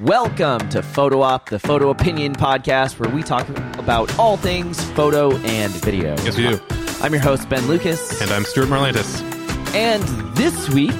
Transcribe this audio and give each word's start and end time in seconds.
Welcome 0.00 0.68
to 0.70 0.82
Photo 0.82 1.20
Op, 1.22 1.48
the 1.50 1.58
photo 1.58 1.90
opinion 1.90 2.34
podcast 2.34 2.98
where 2.98 3.10
we 3.14 3.22
talk 3.22 3.48
about 3.78 4.18
all 4.18 4.36
things 4.36 4.82
photo 4.92 5.36
and 5.38 5.72
video. 5.74 6.16
Yes, 6.22 6.36
we 6.36 6.48
do. 6.48 6.60
I'm 7.02 7.12
your 7.12 7.22
host, 7.22 7.48
Ben 7.48 7.66
Lucas. 7.68 8.20
And 8.22 8.30
I'm 8.30 8.44
Stuart 8.44 8.66
Marlantes. 8.68 9.20
And 9.74 10.02
this 10.36 10.68
week 10.70 10.92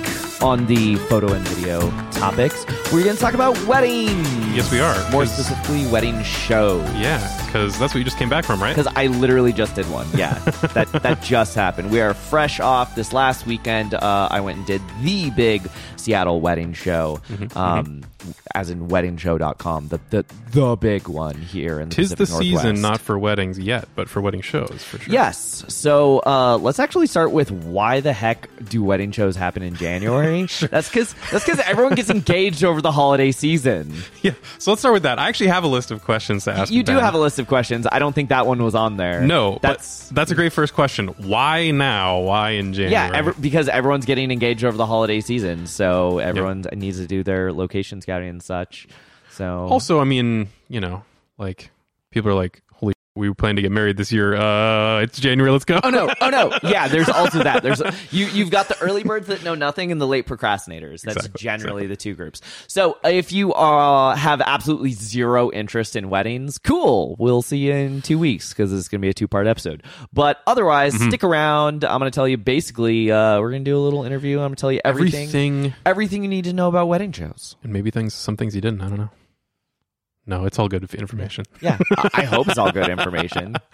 on 0.42 0.66
the 0.66 0.96
photo 0.96 1.32
and 1.32 1.46
video 1.48 1.80
topics, 2.12 2.64
we're 2.92 3.02
going 3.04 3.16
to 3.16 3.20
talk 3.20 3.34
about 3.34 3.58
weddings. 3.66 4.28
Yes, 4.54 4.70
we 4.70 4.78
are. 4.80 5.10
More 5.10 5.24
specifically, 5.26 5.86
wedding 5.86 6.22
shows. 6.22 6.82
Yeah, 6.94 7.18
because 7.46 7.78
that's 7.78 7.94
what 7.94 7.98
you 7.98 8.04
just 8.04 8.18
came 8.18 8.28
back 8.28 8.44
from, 8.44 8.60
right? 8.62 8.76
Because 8.76 8.92
I 8.94 9.06
literally 9.06 9.52
just 9.52 9.74
did 9.74 9.88
one. 9.90 10.06
Yeah, 10.14 10.34
that 10.74 10.88
that 11.02 11.22
just 11.22 11.54
happened. 11.54 11.90
We 11.90 12.00
are 12.00 12.12
fresh 12.14 12.60
off 12.60 12.94
this 12.94 13.12
last 13.12 13.46
weekend. 13.46 13.94
Uh, 13.94 14.28
I 14.30 14.40
went 14.40 14.58
and 14.58 14.66
did 14.66 14.82
the 15.02 15.30
big 15.30 15.68
Seattle 15.96 16.40
wedding 16.40 16.72
show, 16.74 17.20
Mm-hmm, 17.28 17.56
um, 17.56 18.02
as 18.54 18.70
in 18.70 18.88
weddingshow.com, 18.88 19.88
the 19.88 20.00
the 20.10 20.24
the 20.50 20.76
big 20.76 21.08
one 21.08 21.36
here 21.36 21.80
in 21.80 21.88
the 21.88 21.94
Tis 21.94 22.10
the 22.10 22.16
Pacific 22.16 22.42
season 22.42 22.80
not 22.80 23.00
for 23.00 23.18
weddings 23.18 23.58
yet, 23.58 23.88
but 23.94 24.08
for 24.08 24.20
wedding 24.20 24.40
shows, 24.40 24.82
for 24.84 24.98
sure. 24.98 25.12
Yes. 25.12 25.64
So 25.68 26.20
uh, 26.26 26.58
let's 26.58 26.78
actually 26.78 27.06
start 27.06 27.32
with 27.32 27.50
why 27.50 28.00
the 28.00 28.12
heck 28.12 28.48
do 28.68 28.82
wedding 28.82 29.12
shows 29.12 29.36
happen 29.36 29.62
in 29.62 29.74
January? 29.74 30.42
That's 30.70 30.88
because 30.88 31.14
that's 31.30 31.44
because 31.44 31.60
everyone 31.60 31.94
gets 31.94 32.10
engaged 32.10 32.64
over 32.64 32.80
the 32.80 32.92
holiday 32.92 33.32
season. 33.32 33.92
Yeah. 34.22 34.34
So 34.58 34.70
let's 34.70 34.80
start 34.80 34.92
with 34.92 35.02
that. 35.02 35.18
I 35.18 35.28
actually 35.28 35.48
have 35.48 35.64
a 35.64 35.68
list 35.68 35.90
of 35.90 36.04
questions 36.04 36.44
to 36.44 36.52
ask. 36.52 36.72
You 36.72 36.84
do 36.84 36.94
Ben. 36.94 37.02
have 37.02 37.14
a 37.14 37.18
list 37.18 37.40
of 37.40 37.48
questions. 37.48 37.88
I 37.90 37.98
don't 37.98 38.12
think 38.12 38.28
that 38.28 38.46
one 38.46 38.62
was 38.62 38.76
on 38.76 38.96
there. 38.96 39.22
No, 39.22 39.58
that's 39.62 40.08
but 40.08 40.14
that's 40.14 40.30
a 40.30 40.36
great 40.36 40.52
first 40.52 40.74
question. 40.74 41.08
Why 41.08 41.72
now? 41.72 42.20
Why 42.20 42.50
in 42.50 42.72
January? 42.72 42.92
Yeah, 42.92 43.10
every, 43.12 43.32
because 43.40 43.68
everyone's 43.68 44.04
getting 44.04 44.30
engaged 44.30 44.62
over 44.64 44.76
the 44.76 44.86
holiday 44.86 45.20
season, 45.20 45.66
so 45.66 46.18
everyone 46.18 46.66
needs 46.72 46.98
to 46.98 47.08
do 47.08 47.24
their 47.24 47.52
location 47.52 48.00
and 48.20 48.42
such. 48.42 48.86
So 49.30 49.66
also, 49.70 50.00
I 50.00 50.04
mean, 50.04 50.48
you 50.68 50.80
know, 50.80 51.04
like 51.38 51.70
people 52.10 52.30
are 52.30 52.34
like, 52.34 52.62
"Holy, 52.71 52.71
we 53.14 53.32
plan 53.34 53.56
to 53.56 53.62
get 53.62 53.70
married 53.72 53.96
this 53.96 54.10
year. 54.10 54.34
Uh, 54.34 55.00
it's 55.00 55.18
January. 55.20 55.50
Let's 55.52 55.64
go." 55.64 55.80
oh 55.82 55.90
no, 55.90 56.08
oh 56.20 56.30
no, 56.30 56.52
yeah. 56.70 56.88
There's 56.88 57.08
also 57.08 57.42
that. 57.42 57.62
There's 57.62 57.82
you. 58.10 58.26
You've 58.26 58.50
got 58.50 58.68
the 58.68 58.78
early 58.80 59.02
birds 59.04 59.26
that 59.26 59.44
know 59.44 59.54
nothing 59.54 59.92
and 59.92 60.00
the 60.00 60.06
late 60.06 60.26
procrastinators. 60.26 61.02
That's 61.02 61.16
Exactly, 61.26 61.38
generally 61.42 61.86
the 61.86 61.96
two 61.96 62.14
groups. 62.14 62.40
So 62.68 62.98
if 63.04 63.32
you 63.32 63.52
uh, 63.52 64.14
have 64.16 64.40
absolutely 64.40 64.92
zero 64.92 65.50
interest 65.52 65.94
in 65.96 66.08
weddings, 66.10 66.58
cool. 66.58 67.16
We'll 67.18 67.42
see 67.42 67.58
you 67.58 67.72
in 67.74 68.02
two 68.02 68.18
weeks 68.18 68.50
because 68.50 68.72
is 68.72 68.88
going 68.88 69.00
to 69.00 69.04
be 69.04 69.10
a 69.10 69.14
two 69.14 69.28
part 69.28 69.46
episode. 69.46 69.82
But 70.12 70.40
otherwise, 70.46 70.94
Mm-hmm. 70.94 71.08
stick 71.08 71.24
around. 71.24 71.84
I'm 71.84 71.98
going 71.98 72.10
to 72.10 72.14
tell 72.14 72.28
you 72.28 72.36
basically. 72.36 73.10
Uh, 73.10 73.40
we're 73.40 73.50
going 73.50 73.64
to 73.64 73.70
do 73.70 73.76
a 73.76 73.80
little 73.80 74.04
interview. 74.04 74.38
I'm 74.38 74.44
going 74.48 74.54
to 74.56 74.60
tell 74.60 74.72
you 74.72 74.80
everything, 74.84 75.28
Everything, 75.28 75.74
everything 75.86 76.22
you 76.22 76.28
need 76.28 76.44
to 76.44 76.52
know 76.52 76.68
about 76.68 76.88
wedding 76.88 77.12
shows. 77.12 77.56
and 77.62 77.72
maybe 77.72 77.90
things, 77.90 78.14
some 78.14 78.36
things 78.36 78.54
you 78.54 78.60
didn't. 78.60 78.80
I 78.80 78.88
don't 78.88 78.98
know. 78.98 79.10
No, 80.26 80.44
it's 80.44 80.58
all 80.58 80.68
good 80.68 80.92
information. 80.94 81.44
Yeah, 81.60 81.78
I 81.98 82.10
I 82.14 82.24
hope 82.24 82.48
it's 82.48 82.58
all 82.58 82.70
good 82.72 82.88
information. 82.88 83.56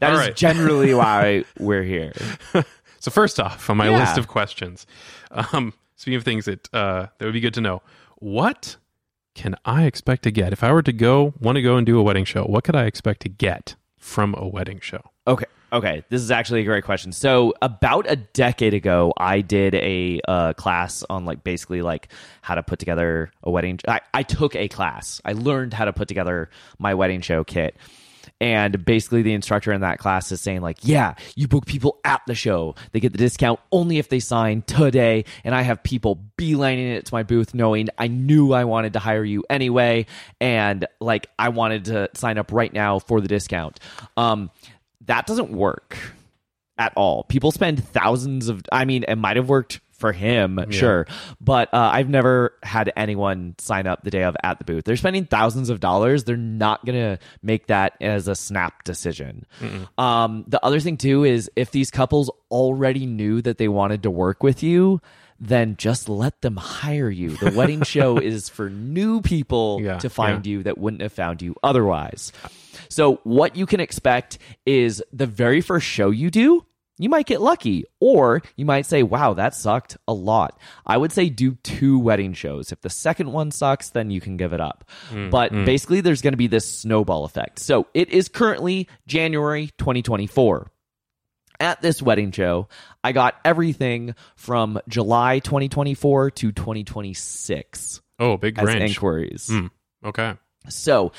That 0.00 0.12
All 0.12 0.18
is 0.18 0.26
right. 0.26 0.36
generally 0.36 0.92
why 1.02 1.44
we're 1.58 1.82
here. 1.82 2.12
So 2.98 3.10
first 3.10 3.38
off, 3.38 3.70
on 3.70 3.76
my 3.76 3.88
Yeah. 3.88 3.98
list 3.98 4.18
of 4.18 4.26
questions, 4.26 4.84
um, 5.30 5.72
speaking 5.94 6.16
of 6.16 6.24
things 6.24 6.46
that 6.46 6.68
uh, 6.74 7.06
that 7.18 7.24
would 7.24 7.34
be 7.34 7.40
good 7.40 7.54
to 7.54 7.60
know, 7.60 7.82
what 8.16 8.76
can 9.34 9.54
I 9.64 9.84
expect 9.84 10.22
to 10.24 10.30
get 10.32 10.52
if 10.52 10.64
I 10.64 10.72
were 10.72 10.82
to 10.82 10.92
go 10.92 11.32
want 11.38 11.54
to 11.56 11.62
go 11.62 11.76
and 11.76 11.86
do 11.86 11.98
a 11.98 12.02
wedding 12.02 12.24
show? 12.24 12.44
What 12.44 12.64
could 12.64 12.74
I 12.74 12.84
expect 12.86 13.20
to 13.22 13.28
get 13.28 13.76
from 13.98 14.34
a 14.36 14.48
wedding 14.48 14.80
show? 14.80 15.02
Okay, 15.26 15.44
okay, 15.76 16.02
this 16.08 16.22
is 16.22 16.30
actually 16.30 16.62
a 16.62 16.64
great 16.64 16.84
question. 16.84 17.12
So 17.12 17.54
about 17.60 18.10
a 18.10 18.16
decade 18.16 18.74
ago, 18.74 19.12
I 19.16 19.42
did 19.42 19.74
a 19.74 20.20
uh, 20.26 20.52
class 20.54 21.04
on 21.08 21.24
like 21.24 21.44
basically 21.44 21.82
like 21.82 22.08
how 22.40 22.54
to 22.54 22.62
put 22.62 22.78
together 22.78 23.30
a 23.42 23.50
wedding. 23.50 23.78
I, 23.86 24.00
I 24.14 24.22
took 24.22 24.56
a 24.56 24.68
class. 24.68 25.20
I 25.24 25.32
learned 25.32 25.74
how 25.74 25.84
to 25.84 25.92
put 25.92 26.08
together 26.08 26.48
my 26.78 26.94
wedding 26.94 27.20
show 27.20 27.44
kit. 27.44 27.76
And 28.40 28.84
basically, 28.84 29.22
the 29.22 29.32
instructor 29.32 29.72
in 29.72 29.80
that 29.80 29.98
class 29.98 30.30
is 30.30 30.42
saying, 30.42 30.60
like, 30.60 30.78
yeah, 30.82 31.14
you 31.36 31.48
book 31.48 31.64
people 31.64 31.98
at 32.04 32.20
the 32.26 32.34
show. 32.34 32.74
They 32.92 33.00
get 33.00 33.12
the 33.12 33.18
discount 33.18 33.60
only 33.72 33.98
if 33.98 34.10
they 34.10 34.20
sign 34.20 34.60
today. 34.62 35.24
And 35.42 35.54
I 35.54 35.62
have 35.62 35.82
people 35.82 36.22
beelining 36.36 36.96
it 36.96 37.06
to 37.06 37.14
my 37.14 37.22
booth 37.22 37.54
knowing 37.54 37.88
I 37.96 38.08
knew 38.08 38.52
I 38.52 38.64
wanted 38.64 38.92
to 38.92 38.98
hire 38.98 39.24
you 39.24 39.44
anyway. 39.48 40.04
And 40.38 40.86
like, 41.00 41.28
I 41.38 41.48
wanted 41.48 41.86
to 41.86 42.10
sign 42.12 42.36
up 42.36 42.52
right 42.52 42.72
now 42.72 42.98
for 42.98 43.22
the 43.22 43.28
discount. 43.28 43.80
Um, 44.18 44.50
that 45.04 45.26
doesn't 45.26 45.50
work 45.50 45.96
at 46.78 46.92
all. 46.96 47.24
People 47.24 47.52
spend 47.52 47.82
thousands 47.84 48.48
of, 48.48 48.62
I 48.72 48.84
mean, 48.84 49.04
it 49.06 49.16
might 49.16 49.36
have 49.36 49.48
worked 49.48 49.80
for 49.92 50.12
him, 50.12 50.58
sure, 50.72 51.06
but 51.40 51.72
uh, 51.72 51.90
I've 51.90 52.10
never 52.10 52.52
had 52.62 52.92
anyone 52.96 53.54
sign 53.56 53.86
up 53.86 54.02
the 54.04 54.10
day 54.10 54.24
of 54.24 54.36
at 54.42 54.58
the 54.58 54.64
booth. 54.64 54.84
They're 54.84 54.94
spending 54.96 55.24
thousands 55.24 55.70
of 55.70 55.80
dollars. 55.80 56.24
They're 56.24 56.36
not 56.36 56.84
going 56.84 56.98
to 56.98 57.18
make 57.42 57.68
that 57.68 57.94
as 58.02 58.28
a 58.28 58.34
snap 58.34 58.84
decision. 58.84 59.46
Um, 59.96 60.44
the 60.48 60.62
other 60.62 60.80
thing, 60.80 60.98
too, 60.98 61.24
is 61.24 61.50
if 61.56 61.70
these 61.70 61.90
couples 61.90 62.30
already 62.50 63.06
knew 63.06 63.40
that 63.40 63.56
they 63.56 63.68
wanted 63.68 64.02
to 64.02 64.10
work 64.10 64.42
with 64.42 64.62
you, 64.62 65.00
then 65.38 65.76
just 65.76 66.08
let 66.08 66.40
them 66.42 66.56
hire 66.56 67.10
you. 67.10 67.36
The 67.36 67.52
wedding 67.52 67.82
show 67.84 68.18
is 68.18 68.48
for 68.48 68.70
new 68.70 69.20
people 69.20 69.80
Yeah, 69.82 69.98
to 69.98 70.10
find 70.10 70.46
yeah. 70.46 70.50
you 70.50 70.62
that 70.64 70.78
wouldn't 70.78 71.02
have 71.02 71.12
found 71.12 71.42
you 71.42 71.54
otherwise. 71.62 72.32
So, 72.88 73.20
what 73.24 73.56
you 73.56 73.66
can 73.66 73.80
expect 73.80 74.38
is 74.64 75.02
the 75.12 75.26
very 75.26 75.60
first 75.60 75.86
show 75.86 76.10
you 76.10 76.30
do, 76.30 76.64
you 76.98 77.08
might 77.08 77.26
get 77.26 77.42
lucky, 77.42 77.84
or 78.00 78.42
you 78.56 78.64
might 78.64 78.86
say, 78.86 79.02
wow, 79.02 79.34
that 79.34 79.54
sucked 79.54 79.98
a 80.08 80.14
lot. 80.14 80.58
I 80.86 80.96
would 80.96 81.12
say 81.12 81.28
do 81.28 81.56
two 81.62 81.98
wedding 81.98 82.32
shows. 82.32 82.72
If 82.72 82.80
the 82.80 82.90
second 82.90 83.32
one 83.32 83.50
sucks, 83.50 83.90
then 83.90 84.10
you 84.10 84.20
can 84.20 84.36
give 84.36 84.52
it 84.54 84.60
up. 84.60 84.84
Mm, 85.10 85.30
but 85.30 85.52
mm. 85.52 85.66
basically, 85.66 86.00
there's 86.00 86.22
going 86.22 86.32
to 86.32 86.38
be 86.38 86.46
this 86.46 86.70
snowball 86.70 87.24
effect. 87.24 87.58
So, 87.58 87.86
it 87.92 88.08
is 88.10 88.28
currently 88.28 88.88
January 89.06 89.70
2024 89.78 90.70
at 91.60 91.80
this 91.82 92.00
wedding 92.02 92.30
show, 92.32 92.68
I 93.04 93.12
got 93.12 93.34
everything 93.44 94.14
from 94.36 94.78
July 94.88 95.38
2024 95.40 96.30
to 96.32 96.52
2026 96.52 98.00
Oh, 98.18 98.36
big 98.36 98.58
as 98.58 98.66
range. 98.66 98.90
inquiries. 98.92 99.48
Hmm. 99.50 99.66
Okay. 100.04 100.34
So, 100.68 101.12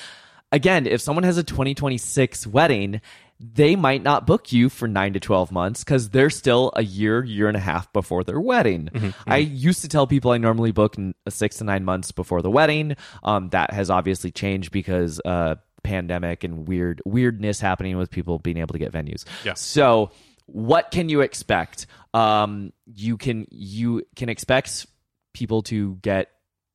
again, 0.52 0.88
if 0.88 1.02
someone 1.02 1.24
has 1.24 1.38
a 1.38 1.44
2026 1.44 2.48
wedding, 2.48 3.02
they 3.40 3.76
might 3.76 4.02
not 4.02 4.26
book 4.26 4.52
you 4.52 4.68
for 4.68 4.88
nine 4.88 5.14
to 5.14 5.20
12 5.20 5.52
months 5.52 5.84
because 5.84 6.10
they're 6.10 6.32
still 6.32 6.72
a 6.76 6.84
year, 6.84 7.24
year 7.24 7.48
and 7.48 7.56
a 7.56 7.60
half 7.60 7.92
before 7.94 8.24
their 8.24 8.40
wedding. 8.40 9.14
I 9.28 9.38
used 9.38 9.82
to 9.84 9.88
tell 9.88 10.08
people 10.08 10.32
I 10.32 10.38
normally 10.40 10.72
book 10.72 10.96
n- 10.98 11.14
six 11.30 11.58
to 11.58 11.64
nine 11.64 11.86
months 11.86 12.12
before 12.12 12.42
the 12.42 12.50
wedding. 12.50 12.96
Um, 13.24 13.50
that 13.50 13.72
has 13.74 13.92
obviously 13.92 14.32
changed 14.32 14.72
because 14.72 15.22
uh, 15.24 15.56
pandemic 15.84 16.44
and 16.44 16.68
weird 16.68 17.00
weirdness 17.06 17.60
happening 17.60 17.96
with 17.98 18.10
people 18.10 18.40
being 18.40 18.58
able 18.58 18.74
to 18.74 18.80
get 18.80 18.92
venues. 18.92 19.24
Yeah. 19.46 19.54
So, 19.54 20.10
what 20.48 20.92
can 20.92 21.10
you 21.10 21.22
expect? 21.22 21.86
Um, 22.14 22.74
you 22.86 23.18
can 23.18 23.48
you 23.52 24.04
can 24.16 24.30
expect 24.30 24.88
people 25.34 25.62
to 25.64 25.96
get 25.96 26.30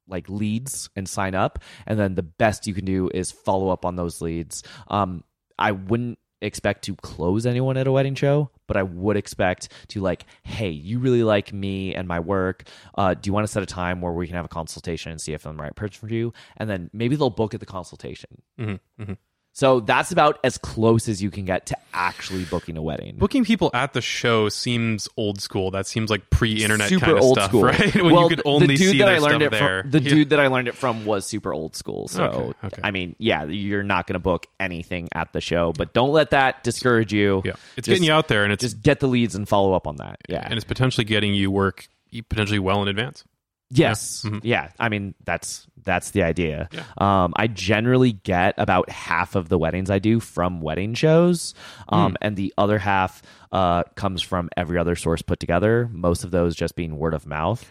like 0.09 0.29
leads 0.29 0.89
and 0.95 1.09
sign 1.09 1.35
up 1.35 1.59
and 1.87 1.99
then 1.99 2.15
the 2.15 2.23
best 2.23 2.67
you 2.67 2.75
can 2.75 2.85
do 2.85 3.11
is 3.13 3.33
follow 3.33 3.71
up 3.71 3.85
on 3.85 3.97
those 3.97 4.21
leads. 4.21 4.63
Um 4.89 5.25
i 5.59 5.71
wouldn't 5.71 6.19
expect 6.41 6.83
to 6.85 6.97
close 6.97 7.47
anyone 7.47 7.77
at 7.77 7.87
a 7.87 7.93
wedding 7.93 8.15
show 8.15 8.51
but 8.67 8.77
i 8.77 8.83
would 8.83 9.17
expect 9.17 9.69
to 9.89 10.01
like 10.01 10.25
hey 10.43 10.71
you 10.71 10.99
really 10.99 11.23
like 11.23 11.53
me 11.53 11.95
and 11.95 12.09
my 12.09 12.21
work. 12.21 12.65
Uh, 12.97 13.15
do 13.15 13.29
you 13.29 13.33
want 13.33 13.47
to 13.47 13.53
set 13.53 13.63
a 13.63 13.67
time 13.67 14.01
where 14.01 14.13
we 14.13 14.27
can 14.27 14.35
have 14.35 14.45
a 14.45 14.49
consultation 14.49 15.13
and 15.13 15.21
see 15.21 15.33
if 15.33 15.47
i'm 15.47 15.57
the 15.57 15.63
right 15.63 15.77
person 15.77 16.09
for 16.09 16.13
you? 16.13 16.33
And 16.57 16.69
then 16.69 16.91
maybe 16.93 17.17
they'll 17.17 17.31
book 17.31 17.55
at 17.55 17.61
the 17.61 17.67
consultation. 17.67 18.43
Hmm 18.59 18.75
hmm 18.99 19.13
so 19.53 19.81
that's 19.81 20.13
about 20.13 20.39
as 20.45 20.57
close 20.59 21.09
as 21.09 21.23
you 21.23 21.31
can 21.31 21.45
get 21.45 21.67
to 21.67 21.77
actually 21.95 22.45
booking 22.47 22.77
a 22.79 22.83
wedding 22.83 23.17
Booking 23.19 23.45
people 23.45 23.71
at 23.75 23.93
the 23.93 24.01
show 24.01 24.49
seems 24.49 25.09
old 25.19 25.41
school. 25.43 25.71
That 25.71 25.87
seems 25.87 26.09
like 26.11 26.31
pre-internet 26.31 26.89
super 26.89 27.05
kind 27.07 27.19
of 27.19 27.23
old 27.25 27.37
stuff, 27.37 27.51
school, 27.51 27.65
right? 27.65 27.95
When 28.03 28.13
well, 28.15 28.23
you 28.25 28.29
could 28.31 28.39
the- 28.39 28.49
only 28.49 28.67
the 28.69 28.77
dude 28.77 28.91
see 28.93 28.99
that 28.99 29.09
I 29.09 29.19
learned 29.19 29.43
it 29.43 29.51
there. 29.51 29.83
From, 29.83 29.91
the 29.91 30.01
Yeah. 30.03 30.09
dude 30.11 30.31
that 30.31 30.41
I 30.41 30.47
learned 30.47 30.69
it 30.69 30.75
from 30.75 31.05
was 31.05 31.27
super 31.27 31.53
old 31.53 31.77
school. 31.77 32.09
So 32.09 32.23
Okay, 32.25 32.67
okay. 32.69 32.81
I 32.83 32.91
mean, 32.91 33.15
yeah, 33.19 33.45
you're 33.45 33.83
not 33.83 34.07
going 34.07 34.15
to 34.15 34.21
book 34.21 34.47
anything 34.59 35.09
at 35.15 35.33
the 35.35 35.41
show, 35.43 35.73
but 35.77 35.93
don't 35.93 36.13
let 36.13 36.31
that 36.31 36.65
discourage 36.65 37.13
you. 37.13 37.43
Yeah, 37.45 37.53
it's 37.77 37.87
Just- 37.87 37.89
getting 37.89 38.05
you 38.05 38.13
out 38.13 38.29
there, 38.29 38.45
and 38.45 38.53
it's 38.53 38.63
Just 38.63 38.81
get 38.83 39.01
the 39.01 39.07
leads 39.09 39.35
and 39.35 39.47
follow 39.49 39.75
up 39.75 39.87
on 39.87 39.97
that. 39.97 40.19
Yeah. 40.29 40.43
and 40.45 40.55
it's 40.55 40.65
potentially 40.65 41.05
getting 41.05 41.35
you 41.35 41.51
work 41.51 41.89
potentially 42.29 42.59
well 42.59 42.83
in 42.83 42.89
advance. 42.89 43.25
Yes. 43.75 44.23
Mhm. 44.27 44.41
Yeah. 44.43 44.69
I 44.79 44.89
mean, 44.89 45.15
that's 45.25 45.67
that's 45.85 46.11
the 46.13 46.23
idea. 46.23 46.69
Yeah. 46.73 46.85
Um, 46.99 47.33
I 47.37 47.47
generally 47.49 48.13
get 48.13 48.55
about 48.59 48.89
half 48.91 49.35
of 49.35 49.49
the 49.49 49.59
weddings 49.59 49.91
I 49.91 49.99
do 49.99 50.21
from 50.21 50.61
wedding 50.61 50.95
shows, 50.95 51.55
um, 51.89 52.17
and 52.21 52.37
the 52.37 52.55
other 52.57 52.79
half 52.79 53.21
uh, 53.51 53.83
comes 53.97 54.23
from 54.23 54.49
every 54.57 54.79
other 54.79 54.95
source 54.95 55.23
put 55.23 55.41
together. 55.41 55.89
Most 55.93 56.23
of 56.25 56.31
those 56.31 56.55
just 56.55 56.77
being 56.77 56.99
word 56.99 57.15
of 57.15 57.27
mouth. 57.27 57.69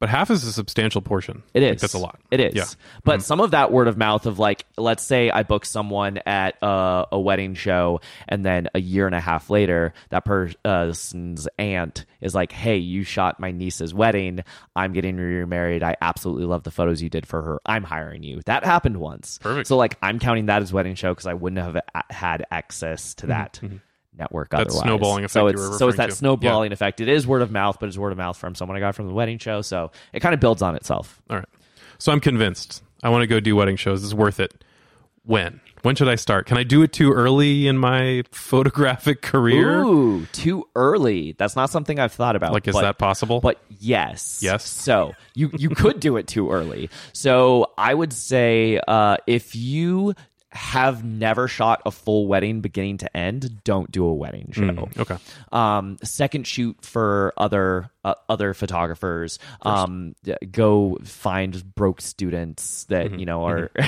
But 0.00 0.08
half 0.08 0.30
is 0.30 0.44
a 0.44 0.52
substantial 0.52 1.02
portion. 1.02 1.42
It 1.52 1.62
is. 1.62 1.70
Like, 1.70 1.78
that's 1.80 1.94
a 1.94 1.98
lot. 1.98 2.18
It 2.30 2.40
is. 2.40 2.54
Yeah. 2.54 2.62
Mm-hmm. 2.62 2.98
But 3.04 3.22
some 3.22 3.38
of 3.40 3.50
that 3.50 3.70
word 3.70 3.86
of 3.86 3.98
mouth 3.98 4.24
of 4.24 4.38
like, 4.38 4.64
let's 4.78 5.04
say 5.04 5.30
I 5.30 5.42
book 5.42 5.66
someone 5.66 6.18
at 6.24 6.60
uh, 6.62 7.04
a 7.12 7.20
wedding 7.20 7.54
show, 7.54 8.00
and 8.26 8.44
then 8.44 8.68
a 8.74 8.80
year 8.80 9.04
and 9.04 9.14
a 9.14 9.20
half 9.20 9.50
later, 9.50 9.92
that 10.08 10.24
person's 10.24 11.46
aunt 11.58 12.06
is 12.22 12.34
like, 12.34 12.50
"Hey, 12.50 12.78
you 12.78 13.04
shot 13.04 13.38
my 13.38 13.52
niece's 13.52 13.92
wedding. 13.92 14.42
I'm 14.74 14.94
getting 14.94 15.18
remarried. 15.18 15.82
I 15.82 15.96
absolutely 16.00 16.46
love 16.46 16.62
the 16.62 16.70
photos 16.70 17.02
you 17.02 17.10
did 17.10 17.26
for 17.26 17.42
her. 17.42 17.60
I'm 17.66 17.84
hiring 17.84 18.22
you." 18.22 18.40
That 18.46 18.64
happened 18.64 18.96
once. 18.96 19.38
Perfect. 19.38 19.68
So 19.68 19.76
like, 19.76 19.98
I'm 20.00 20.18
counting 20.18 20.46
that 20.46 20.62
as 20.62 20.72
wedding 20.72 20.94
show 20.94 21.12
because 21.12 21.26
I 21.26 21.34
wouldn't 21.34 21.60
have 21.60 21.76
had 22.08 22.46
access 22.50 23.14
to 23.16 23.26
that. 23.26 23.60
Network 24.16 24.50
That 24.50 24.62
otherwise. 24.62 24.82
snowballing 24.82 25.24
effect 25.24 25.32
So 25.32 25.42
you 25.42 25.48
it's 25.48 25.68
were 25.70 25.78
so 25.78 25.88
it's 25.88 25.96
that 25.96 26.10
to. 26.10 26.16
snowballing 26.16 26.72
effect. 26.72 27.00
It 27.00 27.08
is 27.08 27.26
word 27.26 27.42
of 27.42 27.50
mouth, 27.50 27.78
but 27.80 27.88
it's 27.88 27.96
word 27.98 28.12
of 28.12 28.18
mouth 28.18 28.36
from 28.36 28.54
someone 28.54 28.76
I 28.76 28.80
got 28.80 28.94
from 28.94 29.06
the 29.06 29.14
wedding 29.14 29.38
show. 29.38 29.62
So 29.62 29.92
it 30.12 30.20
kind 30.20 30.34
of 30.34 30.40
builds 30.40 30.62
on 30.62 30.74
itself. 30.76 31.20
All 31.30 31.36
right. 31.36 31.48
So 31.98 32.12
I'm 32.12 32.20
convinced. 32.20 32.82
I 33.02 33.08
want 33.08 33.22
to 33.22 33.26
go 33.26 33.40
do 33.40 33.56
wedding 33.56 33.76
shows. 33.76 34.04
It's 34.04 34.12
worth 34.14 34.40
it. 34.40 34.64
When? 35.24 35.60
When 35.82 35.94
should 35.96 36.08
I 36.08 36.16
start? 36.16 36.46
Can 36.46 36.58
I 36.58 36.62
do 36.62 36.82
it 36.82 36.92
too 36.92 37.12
early 37.12 37.66
in 37.66 37.78
my 37.78 38.22
photographic 38.32 39.22
career? 39.22 39.80
Ooh, 39.82 40.26
too 40.32 40.66
early. 40.74 41.32
That's 41.38 41.56
not 41.56 41.70
something 41.70 41.98
I've 41.98 42.12
thought 42.12 42.36
about. 42.36 42.52
Like, 42.52 42.68
is 42.68 42.74
but- 42.74 42.82
that 42.82 42.98
possible? 42.98 43.40
But 43.40 43.58
yes, 43.78 44.40
Yes. 44.42 44.66
So 44.68 45.14
you 45.34 45.50
you 45.56 45.70
could 45.70 46.00
do 46.00 46.16
it 46.18 46.26
too 46.26 46.50
early. 46.50 46.90
So 47.12 47.70
I 47.78 47.94
would 47.94 48.12
say 48.12 48.80
uh, 48.86 49.16
if 49.26 49.54
you 49.56 50.14
have 50.52 51.04
never 51.04 51.46
shot 51.46 51.80
a 51.86 51.92
full 51.92 52.26
wedding 52.26 52.60
beginning 52.60 52.98
to 52.98 53.16
end, 53.16 53.62
don't 53.62 53.90
do 53.92 54.04
a 54.04 54.12
wedding 54.12 54.50
show. 54.52 54.62
Mm, 54.62 54.98
okay. 54.98 55.16
Um, 55.52 55.96
second 56.02 56.44
shoot 56.46 56.76
for 56.84 57.32
other 57.36 57.88
uh, 58.04 58.14
other 58.28 58.52
photographers. 58.54 59.38
Um, 59.62 60.14
go 60.50 60.98
find 61.04 61.74
broke 61.74 62.00
students 62.00 62.84
that 62.84 63.10
Mm-hmm. 63.10 63.18
you 63.20 63.26
know 63.26 63.44
are 63.46 63.70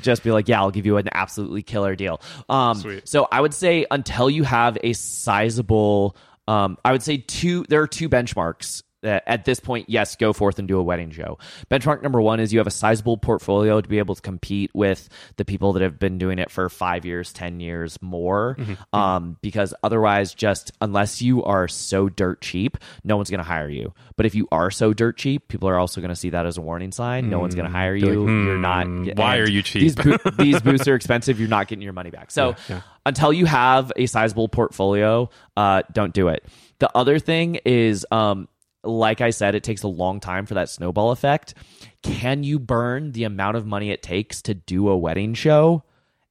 just 0.00 0.22
be 0.22 0.30
like, 0.30 0.48
yeah, 0.48 0.60
I'll 0.60 0.70
give 0.70 0.86
you 0.86 0.96
an 0.96 1.08
absolutely 1.12 1.62
killer 1.62 1.94
deal. 1.94 2.20
Um, 2.48 2.78
Sweet. 2.78 3.08
so 3.08 3.28
I 3.30 3.40
would 3.40 3.54
say 3.54 3.86
until 3.90 4.30
you 4.30 4.44
have 4.44 4.78
a 4.82 4.92
sizable, 4.92 6.16
um, 6.48 6.78
I 6.84 6.92
would 6.92 7.02
say 7.02 7.18
two. 7.18 7.64
There 7.68 7.82
are 7.82 7.86
two 7.86 8.08
benchmarks. 8.08 8.82
Uh, 9.04 9.20
at 9.26 9.44
this 9.44 9.58
point, 9.60 9.88
yes, 9.88 10.16
go 10.16 10.32
forth 10.32 10.58
and 10.58 10.68
do 10.68 10.78
a 10.78 10.82
wedding 10.82 11.10
show. 11.10 11.38
Benchmark 11.70 12.02
number 12.02 12.20
one 12.20 12.38
is 12.40 12.52
you 12.52 12.58
have 12.60 12.66
a 12.66 12.70
sizable 12.70 13.16
portfolio 13.16 13.80
to 13.80 13.88
be 13.88 13.98
able 13.98 14.14
to 14.14 14.22
compete 14.22 14.70
with 14.74 15.08
the 15.36 15.44
people 15.44 15.72
that 15.72 15.82
have 15.82 15.98
been 15.98 16.18
doing 16.18 16.38
it 16.38 16.50
for 16.50 16.68
five 16.68 17.04
years, 17.04 17.32
ten 17.32 17.60
years 17.60 18.00
more. 18.00 18.56
Um, 18.92 19.36
because 19.42 19.74
otherwise, 19.82 20.34
just 20.34 20.72
unless 20.80 21.20
you 21.20 21.42
are 21.44 21.66
so 21.68 22.08
dirt 22.08 22.40
cheap, 22.40 22.78
no 23.04 23.16
one's 23.16 23.30
going 23.30 23.38
to 23.38 23.44
hire 23.44 23.68
you. 23.68 23.92
But 24.16 24.26
if 24.26 24.34
you 24.34 24.46
are 24.52 24.70
so 24.70 24.92
dirt 24.92 25.16
cheap, 25.16 25.48
people 25.48 25.68
are 25.68 25.78
also 25.78 26.00
going 26.00 26.10
to 26.10 26.16
see 26.16 26.30
that 26.30 26.46
as 26.46 26.56
a 26.56 26.60
warning 26.60 26.92
sign. 26.92 27.28
No 27.28 27.40
one's 27.40 27.54
going 27.54 27.66
to 27.66 27.72
hire 27.72 27.96
you. 27.96 28.28
You're 28.28 28.58
not. 28.58 28.86
"Hmm, 28.86 29.08
why 29.16 29.38
are 29.38 29.48
you 29.48 29.62
cheap?" 29.62 29.82
These, 29.82 29.94
bo- 29.96 30.30
these 30.38 30.60
booths 30.60 30.86
are 30.86 30.94
expensive. 30.94 31.40
You're 31.40 31.48
not 31.48 31.68
getting 31.68 31.82
your 31.82 31.92
money 31.92 32.10
back. 32.10 32.30
So 32.30 32.54
yeah. 32.68 32.82
until 33.04 33.32
you 33.32 33.46
have 33.46 33.90
a 33.96 34.06
sizable 34.06 34.48
portfolio, 34.48 35.30
uh, 35.56 35.82
don't 35.92 36.12
do 36.14 36.28
it. 36.28 36.44
The 36.78 36.90
other 36.96 37.18
thing 37.18 37.60
is, 37.64 38.04
um, 38.10 38.48
like 38.84 39.20
I 39.20 39.30
said, 39.30 39.54
it 39.54 39.62
takes 39.62 39.82
a 39.82 39.88
long 39.88 40.20
time 40.20 40.46
for 40.46 40.54
that 40.54 40.68
snowball 40.68 41.10
effect. 41.10 41.54
Can 42.02 42.42
you 42.44 42.58
burn 42.58 43.12
the 43.12 43.24
amount 43.24 43.56
of 43.56 43.66
money 43.66 43.90
it 43.90 44.02
takes 44.02 44.42
to 44.42 44.54
do 44.54 44.88
a 44.88 44.96
wedding 44.96 45.34
show 45.34 45.84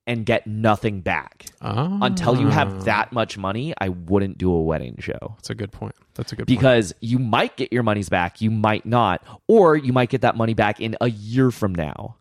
and 0.07 0.25
get 0.25 0.48
nothing 0.48 1.00
back? 1.01 1.45
Ah, 1.62 2.00
Until 2.01 2.38
you 2.39 2.48
have 2.48 2.86
that 2.86 3.13
much 3.13 3.38
money, 3.38 3.74
I 3.80 3.89
wouldn't 3.89 4.38
do 4.38 4.51
a 4.51 4.62
wedding 4.62 4.98
show 5.00 5.36
that's 5.38 5.50
a 5.50 5.56
good 5.56 5.71
point. 5.71 5.95
That's 6.15 6.33
a 6.33 6.36
good 6.36 6.48
point. 6.48 6.59
because 6.59 6.92
you 7.00 7.19
might 7.19 7.56
get 7.56 7.71
your 7.71 7.83
monies 7.83 8.09
back, 8.09 8.42
you 8.42 8.51
might 8.51 8.86
not, 8.86 9.24
or 9.48 9.77
you 9.77 9.94
might 9.94 10.09
get 10.09 10.21
that 10.21 10.36
money 10.36 10.53
back 10.53 10.81
in 10.81 10.98
a 11.00 11.09
year 11.09 11.51
from 11.51 11.74
now. 11.74 12.18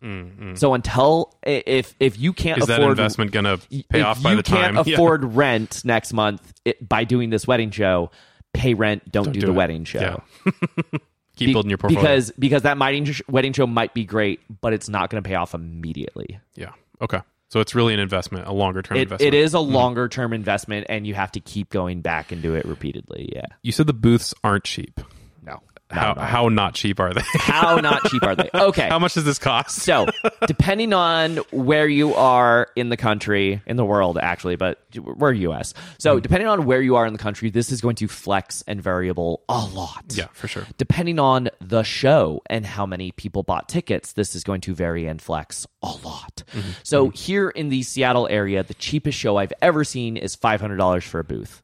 So 0.53 0.73
until 0.73 1.35
if 1.43 1.93
if 1.99 2.17
you 2.17 2.31
can't 2.31 2.59
Is 2.59 2.67
that 2.67 2.79
investment 2.81 3.31
going 3.31 3.43
to 3.45 3.59
pay 3.89 4.01
off 4.01 4.23
by 4.23 4.35
the 4.35 4.43
time? 4.43 4.57
you 4.57 4.75
can't 4.83 4.87
Yeah. 4.87 4.93
afford 4.93 5.25
rent 5.35 5.83
next 5.83 6.13
month 6.13 6.53
it, 6.63 6.87
by 6.87 7.03
doing 7.03 7.31
this 7.31 7.45
wedding 7.45 7.71
show, 7.71 8.11
pay 8.53 8.73
rent. 8.73 9.11
Don't, 9.11 9.31
do, 9.31 9.39
do 9.39 9.47
the 9.47 9.53
it. 9.53 9.55
wedding 9.55 9.83
show. 9.85 10.21
Yeah. 10.45 10.51
Keep 11.37 11.47
Be- 11.47 11.53
building 11.53 11.69
your 11.69 11.77
portfolio. 11.77 12.01
because 12.01 12.31
because 12.37 12.61
that 12.63 12.77
wedding 12.77 13.05
sh- 13.05 13.21
wedding 13.29 13.53
show 13.53 13.65
might 13.65 13.93
be 13.93 14.03
great, 14.03 14.41
but 14.61 14.73
it's 14.73 14.89
not 14.89 15.09
going 15.09 15.23
to 15.23 15.27
pay 15.27 15.35
off 15.35 15.53
immediately. 15.53 16.39
yeah. 16.55 16.71
Okay. 17.01 17.21
So 17.49 17.59
it's 17.59 17.75
really 17.75 17.93
an 17.93 17.99
investment, 17.99 18.47
a 18.47 18.53
longer 18.53 18.81
term 18.81 18.97
It, 18.97 19.01
investment. 19.03 19.33
it 19.33 19.37
is 19.37 19.53
a 19.53 19.57
mm-hmm. 19.57 19.73
longer 19.73 20.07
term 20.07 20.31
investment, 20.31 20.85
and 20.87 21.05
you 21.05 21.13
have 21.15 21.33
to 21.33 21.41
keep 21.41 21.69
going 21.69 21.99
back 21.99 22.31
and 22.31 22.41
do 22.41 22.55
it 22.55 22.63
repeatedly. 22.65 23.29
Yeah, 23.35 23.45
You 23.61 23.73
said 23.73 23.87
the 23.87 23.93
booths 23.93 24.33
aren't 24.41 24.63
cheap. 24.63 25.01
How 25.91 26.15
how 26.15 26.49
not 26.49 26.73
cheap 26.73 26.99
are 26.99 27.13
they? 27.13 27.21
how 27.33 27.75
not 27.77 28.03
cheap 28.09 28.23
are 28.23 28.35
they? 28.35 28.49
Okay, 28.61 28.87
how 28.87 28.99
much 28.99 29.13
does 29.15 29.25
this 29.25 29.39
cost? 29.39 29.79
So, 29.79 30.07
depending 30.47 30.93
on 30.93 31.37
where 31.51 31.87
you 31.87 32.13
are 32.15 32.67
in 32.75 32.89
the 32.89 32.97
country, 32.97 33.61
in 33.65 33.75
the 33.77 33.85
world, 33.85 34.17
actually, 34.21 34.55
but 34.55 34.79
we're 34.95 35.33
US. 35.33 35.73
So, 35.97 36.15
Hmm. 36.15 36.21
depending 36.21 36.47
on 36.47 36.65
where 36.65 36.81
you 36.81 36.95
are 36.95 37.05
in 37.05 37.13
the 37.13 37.19
country, 37.19 37.49
this 37.49 37.71
is 37.71 37.81
going 37.81 37.95
to 37.97 38.07
flex 38.07 38.63
and 38.67 38.81
variable 38.81 39.41
a 39.49 39.65
lot. 39.65 40.05
Yeah, 40.15 40.27
for 40.33 40.47
sure. 40.47 40.65
Depending 40.77 41.19
on 41.19 41.49
the 41.59 41.83
show 41.83 42.41
and 42.47 42.65
how 42.65 42.85
many 42.85 43.11
people 43.11 43.43
bought 43.43 43.67
tickets, 43.69 44.13
this 44.13 44.35
is 44.35 44.43
going 44.43 44.61
to 44.61 44.73
vary 44.75 45.07
and 45.07 45.21
flex 45.21 45.65
a 45.83 45.87
lot. 46.03 46.43
Mm-hmm. 46.53 46.69
So, 46.83 47.09
here 47.09 47.49
in 47.49 47.69
the 47.69 47.83
Seattle 47.83 48.27
area, 48.29 48.63
the 48.63 48.73
cheapest 48.75 49.17
show 49.17 49.37
I've 49.37 49.53
ever 49.61 49.83
seen 49.83 50.17
is 50.17 50.35
$500 50.35 51.03
for 51.03 51.19
a 51.19 51.23
booth. 51.23 51.61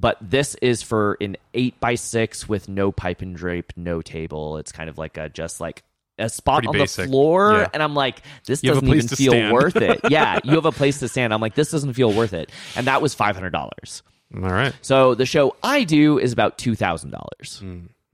But 0.00 0.16
this 0.22 0.54
is 0.62 0.82
for 0.82 1.18
an 1.20 1.36
eight 1.52 1.78
by 1.78 1.96
six 1.96 2.48
with 2.48 2.68
no 2.70 2.90
pipe 2.90 3.20
and 3.20 3.36
drape, 3.36 3.72
no 3.76 4.00
table. 4.00 4.56
It's 4.56 4.72
kind 4.72 4.88
of 4.88 4.96
like 4.96 5.18
a 5.18 5.28
just 5.28 5.60
like 5.60 5.82
a 6.18 6.28
spot 6.30 6.62
Pretty 6.62 6.68
on 6.68 6.74
basic. 6.74 7.04
the 7.04 7.10
floor, 7.10 7.52
Yeah. 7.52 7.68
and 7.74 7.82
I'm 7.82 7.94
like, 7.94 8.22
this 8.46 8.62
You 8.62 8.70
doesn't 8.72 8.88
even 8.88 9.08
feel 9.08 9.32
stand. 9.32 9.52
worth 9.52 9.76
it. 9.76 10.00
Yeah, 10.10 10.38
you 10.44 10.52
have 10.52 10.64
a 10.66 10.72
place 10.72 11.00
to 11.00 11.08
stand. 11.08 11.34
I'm 11.34 11.40
like, 11.42 11.54
this 11.54 11.70
doesn't 11.70 11.92
feel 11.94 12.12
worth 12.12 12.32
it, 12.32 12.50
and 12.76 12.86
that 12.86 13.02
was 13.02 13.12
five 13.14 13.34
hundred 13.36 13.50
dollars. 13.50 14.02
All 14.34 14.40
right. 14.42 14.72
So 14.80 15.14
the 15.14 15.26
show 15.26 15.56
I 15.62 15.84
do 15.84 16.18
is 16.18 16.32
about 16.32 16.56
two 16.56 16.74
thousand 16.74 17.10
dollars. 17.10 17.62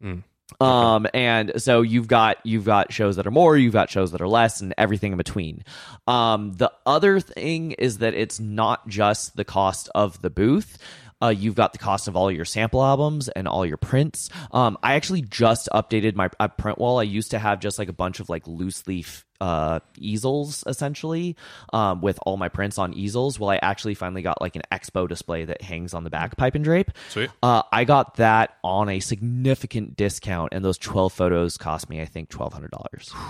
Mm, 0.03 0.23
Um, 0.61 1.07
and 1.13 1.53
so 1.61 1.83
you've 1.83 2.09
got 2.09 2.39
you've 2.45 2.65
got 2.65 2.93
shows 2.93 3.17
that 3.17 3.27
are 3.27 3.31
more, 3.33 3.57
you've 3.57 3.73
got 3.73 3.91
shows 3.91 4.13
that 4.13 4.21
are 4.21 4.29
less, 4.29 4.61
and 4.61 4.73
everything 4.79 5.13
in 5.13 5.19
between. 5.19 5.65
Um, 6.07 6.53
the 6.55 6.73
other 6.87 7.21
thing 7.21 7.73
is 7.73 7.99
that 7.99 8.15
it's 8.15 8.41
not 8.41 8.87
just 8.89 9.37
the 9.37 9.45
cost 9.45 9.89
of 9.95 10.21
the 10.23 10.31
booth. 10.31 10.79
Uh, 11.23 11.29
you've 11.29 11.55
got 11.55 11.73
the 11.73 11.79
cost 11.79 12.09
of 12.09 12.17
all 12.17 12.31
your 12.31 12.45
sample 12.45 12.85
albums 12.85 13.29
and 13.29 13.49
all 13.49 13.65
your 13.65 13.77
prints. 13.79 14.29
Um, 14.53 14.77
I 14.83 14.95
actually 14.95 15.23
just 15.23 15.69
updated 15.73 16.15
my 16.15 16.31
uh, 16.39 16.49
print 16.49 16.79
wall. 16.79 16.99
I 16.99 17.05
used 17.05 17.31
to 17.31 17.39
have 17.39 17.61
just 17.61 17.79
like 17.79 17.89
a 17.89 17.93
bunch 17.93 18.21
of 18.21 18.29
like 18.29 18.47
loose 18.47 18.87
leaf 18.87 19.25
uh, 19.41 19.81
easels 19.99 20.65
essentially 20.67 21.37
um, 21.73 22.01
with 22.01 22.19
all 22.25 22.37
my 22.37 22.49
prints 22.49 22.79
on 22.79 22.95
easels. 22.95 23.39
Well, 23.39 23.51
I 23.51 23.57
actually 23.57 23.95
finally 23.95 24.23
got 24.23 24.41
like 24.41 24.57
an 24.57 24.63
expo 24.73 25.09
display 25.09 25.45
that 25.47 25.63
hangs 25.63 25.95
on 25.95 26.05
the 26.05 26.11
back 26.11 26.37
pipe 26.37 26.55
and 26.55 26.65
drape. 26.65 26.91
Sweet. 27.11 27.31
Uh, 27.43 27.63
I 27.73 27.85
got 27.85 28.17
that 28.17 28.57
on 28.63 28.89
a 28.89 29.01
significant 29.01 29.97
discount, 29.97 30.53
and 30.53 30.65
those 30.65 30.79
twelve 30.79 31.13
photos 31.13 31.57
cost 31.57 31.89
me, 31.89 32.01
I 32.01 32.07
think, 32.07 32.29
twelve 32.29 32.53
hundred 32.53 32.71
dollars. 32.71 33.13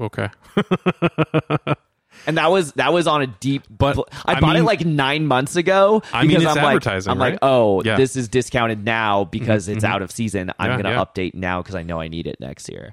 Okay. 0.00 0.30
And 2.26 2.38
that 2.38 2.50
was 2.50 2.72
that 2.74 2.92
was 2.92 3.06
on 3.06 3.22
a 3.22 3.26
deep. 3.26 3.64
But, 3.70 3.98
I, 4.24 4.34
I 4.34 4.40
bought 4.40 4.56
it 4.56 4.62
like 4.62 4.84
nine 4.84 5.26
months 5.26 5.56
ago. 5.56 6.02
I 6.12 6.22
mean, 6.24 6.36
it's 6.36 6.46
I'm 6.46 6.56
like, 6.62 6.86
I'm 6.86 7.18
right? 7.18 7.32
like, 7.32 7.38
oh, 7.42 7.82
Yeah. 7.84 7.96
this 7.96 8.16
is 8.16 8.28
discounted 8.28 8.84
now 8.84 9.24
because 9.24 9.68
it's 9.68 9.84
out 9.84 10.02
of 10.02 10.10
season. 10.10 10.52
I'm 10.58 10.70
Yeah, 10.70 10.76
gonna 10.82 10.94
yeah. 10.96 11.04
update 11.04 11.34
now 11.34 11.62
because 11.62 11.74
I 11.74 11.82
know 11.82 12.00
I 12.00 12.08
need 12.08 12.26
it 12.26 12.36
next 12.40 12.68
year. 12.68 12.92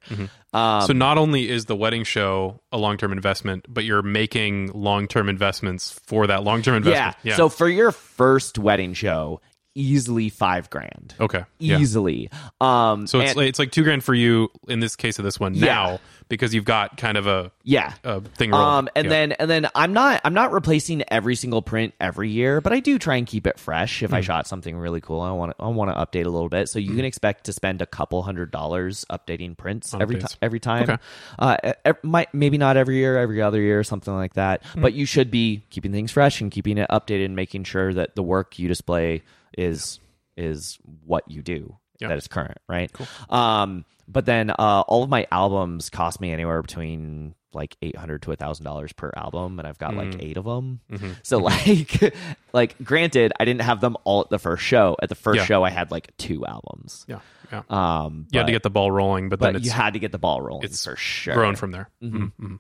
Um, 0.54 0.82
so 0.82 0.94
not 0.94 1.18
only 1.20 1.48
is 1.50 1.66
the 1.66 1.76
wedding 1.76 2.04
show 2.04 2.60
a 2.72 2.78
long 2.78 2.98
term 2.98 3.12
investment, 3.12 3.66
but 3.70 3.84
you're 3.84 4.02
making 4.02 4.72
long 4.74 5.08
term 5.08 5.30
investments 5.30 5.92
for 6.06 6.26
that 6.28 6.44
long 6.44 6.62
term 6.62 6.76
investment. 6.76 7.16
yeah. 7.24 7.36
So 7.36 7.50
for 7.50 7.70
your 7.70 7.92
first 7.92 8.58
wedding 8.58 8.94
show, 8.94 9.42
easily 9.76 10.30
five 10.30 10.70
grand. 10.70 11.14
okay. 11.20 11.46
Yeah. 11.60 11.78
Easily. 11.78 12.30
Um. 12.60 13.06
So 13.08 13.20
it's 13.20 13.32
and- 13.32 13.38
like, 13.38 13.50
it's 13.50 13.60
like 13.60 13.72
two 13.72 13.84
grand 13.84 14.04
for 14.04 14.14
you 14.16 14.50
in 14.68 14.80
this 14.80 14.96
case 14.96 15.20
of 15.20 15.26
this 15.26 15.40
one 15.40 15.54
Yeah. 15.54 15.66
now 15.66 16.00
because 16.30 16.54
you've 16.54 16.66
got 16.66 16.96
kind 16.98 17.18
of 17.18 17.28
a, 17.28 17.52
yeah. 17.64 17.94
a 18.04 18.22
thing 18.22 18.52
rolling. 18.52 18.68
Um, 18.68 18.90
and 18.96 19.06
Yeah. 19.06 19.10
then 19.10 19.32
and 19.34 19.50
then 19.50 19.68
I'm 19.76 19.94
not 19.94 20.22
I'm 20.24 20.34
not 20.34 20.52
replacing 20.52 21.04
every 21.10 21.36
single 21.36 21.62
print 21.62 21.94
every 22.00 22.30
year, 22.30 22.62
but 22.62 22.72
I 22.72 22.80
do 22.80 22.98
try 23.00 23.18
and 23.18 23.28
keep 23.28 23.46
it 23.48 23.60
fresh. 23.60 24.00
Hmm. 24.00 24.06
If 24.06 24.14
I 24.14 24.22
shot 24.22 24.48
something 24.48 24.78
really 24.78 25.02
cool, 25.02 25.22
I 25.22 25.32
want 25.32 25.58
to 25.58 25.64
I 25.64 25.68
want 25.68 25.92
to 25.92 25.96
update 25.98 26.26
a 26.26 26.30
little 26.30 26.50
bit. 26.50 26.70
So 26.70 26.80
you 26.80 26.96
can 26.96 27.04
expect 27.06 27.46
to 27.46 27.54
spend 27.54 27.82
a 27.82 27.86
couple 27.86 28.22
hundred 28.22 28.52
dollars 28.52 29.06
updating 29.12 29.58
prints 29.58 29.94
every 29.94 30.20
time 30.20 30.30
every 30.42 30.60
time. 30.60 30.84
Okay. 30.84 30.98
Uh, 31.38 31.94
might 32.04 32.34
maybe 32.34 32.58
not 32.58 32.78
every 32.78 32.98
year, 32.98 33.18
every 33.18 33.42
other 33.42 33.60
year, 33.60 33.84
something 33.84 34.14
like 34.14 34.36
that. 34.36 34.64
Hmm. 34.66 34.82
But 34.82 34.94
you 34.94 35.06
should 35.06 35.32
be 35.32 35.64
keeping 35.72 35.92
things 35.92 36.12
fresh 36.12 36.40
and 36.40 36.52
keeping 36.52 36.78
it 36.78 36.90
updated, 36.90 37.26
and 37.26 37.36
making 37.36 37.64
sure 37.64 37.94
that 37.94 38.16
the 38.16 38.24
work 38.24 38.60
you 38.60 38.68
display 38.68 39.24
is 39.58 40.00
is 40.38 40.78
what 41.06 41.30
you 41.30 41.42
do 41.42 41.76
Yeah. 42.00 42.08
that 42.10 42.18
is 42.18 42.28
current, 42.28 42.58
right? 42.68 42.92
Um, 43.30 43.86
but 44.08 44.26
then 44.26 44.50
uh, 44.50 44.84
all 44.88 45.04
of 45.04 45.10
my 45.10 45.28
albums 45.32 45.90
cost 45.90 46.20
me 46.22 46.32
anywhere 46.32 46.62
between 46.62 47.36
like 47.54 47.76
eight 47.82 47.96
hundred 47.96 48.22
to 48.22 48.36
thousand 48.36 48.64
dollars 48.66 48.94
per 48.94 49.12
album, 49.16 49.58
and 49.60 49.68
I've 49.68 49.78
got 49.80 49.92
Mm. 49.94 49.98
like 50.14 50.22
eight 50.24 50.38
of 50.38 50.46
them. 50.46 50.80
Mm-hmm. 50.92 51.12
So 51.24 51.38
like, 51.40 52.14
like 52.54 52.76
granted, 52.84 53.34
I 53.40 53.46
didn't 53.46 53.62
have 53.62 53.82
them 53.82 53.98
all 54.04 54.22
at 54.22 54.30
the 54.30 54.38
first 54.40 54.64
show. 54.64 54.96
At 55.02 55.10
the 55.10 55.16
first 55.16 55.38
Yeah. 55.40 55.46
show, 55.46 55.64
I 55.64 55.70
had 55.72 55.90
like 55.92 56.16
two 56.18 56.46
albums. 56.46 57.06
Yeah, 57.08 57.20
yeah. 57.52 57.64
Um, 57.70 58.28
you 58.32 58.40
had 58.40 58.46
to 58.46 58.52
get 58.52 58.62
the 58.64 58.70
ball 58.70 58.92
rolling, 58.92 59.30
but, 59.30 59.40
then 59.40 59.54
but 59.54 59.56
it's 59.58 59.66
you 59.66 59.72
had 59.72 59.94
to 59.94 60.00
get 60.00 60.12
the 60.12 60.20
ball 60.20 60.42
rolling 60.42 60.64
it's 60.66 60.84
for 60.86 60.96
sure. 60.96 61.34
grown 61.34 61.56
from 61.56 61.72
there. 61.72 61.90
Mhm. 62.04 62.60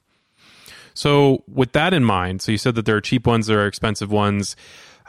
So, 0.95 1.43
with 1.47 1.71
that 1.73 1.93
in 1.93 2.03
mind, 2.03 2.41
so 2.41 2.51
you 2.51 2.57
said 2.57 2.75
that 2.75 2.85
there 2.85 2.95
are 2.97 3.01
cheap 3.01 3.25
ones, 3.25 3.47
there 3.47 3.59
are 3.61 3.67
expensive 3.67 4.11
ones. 4.11 4.55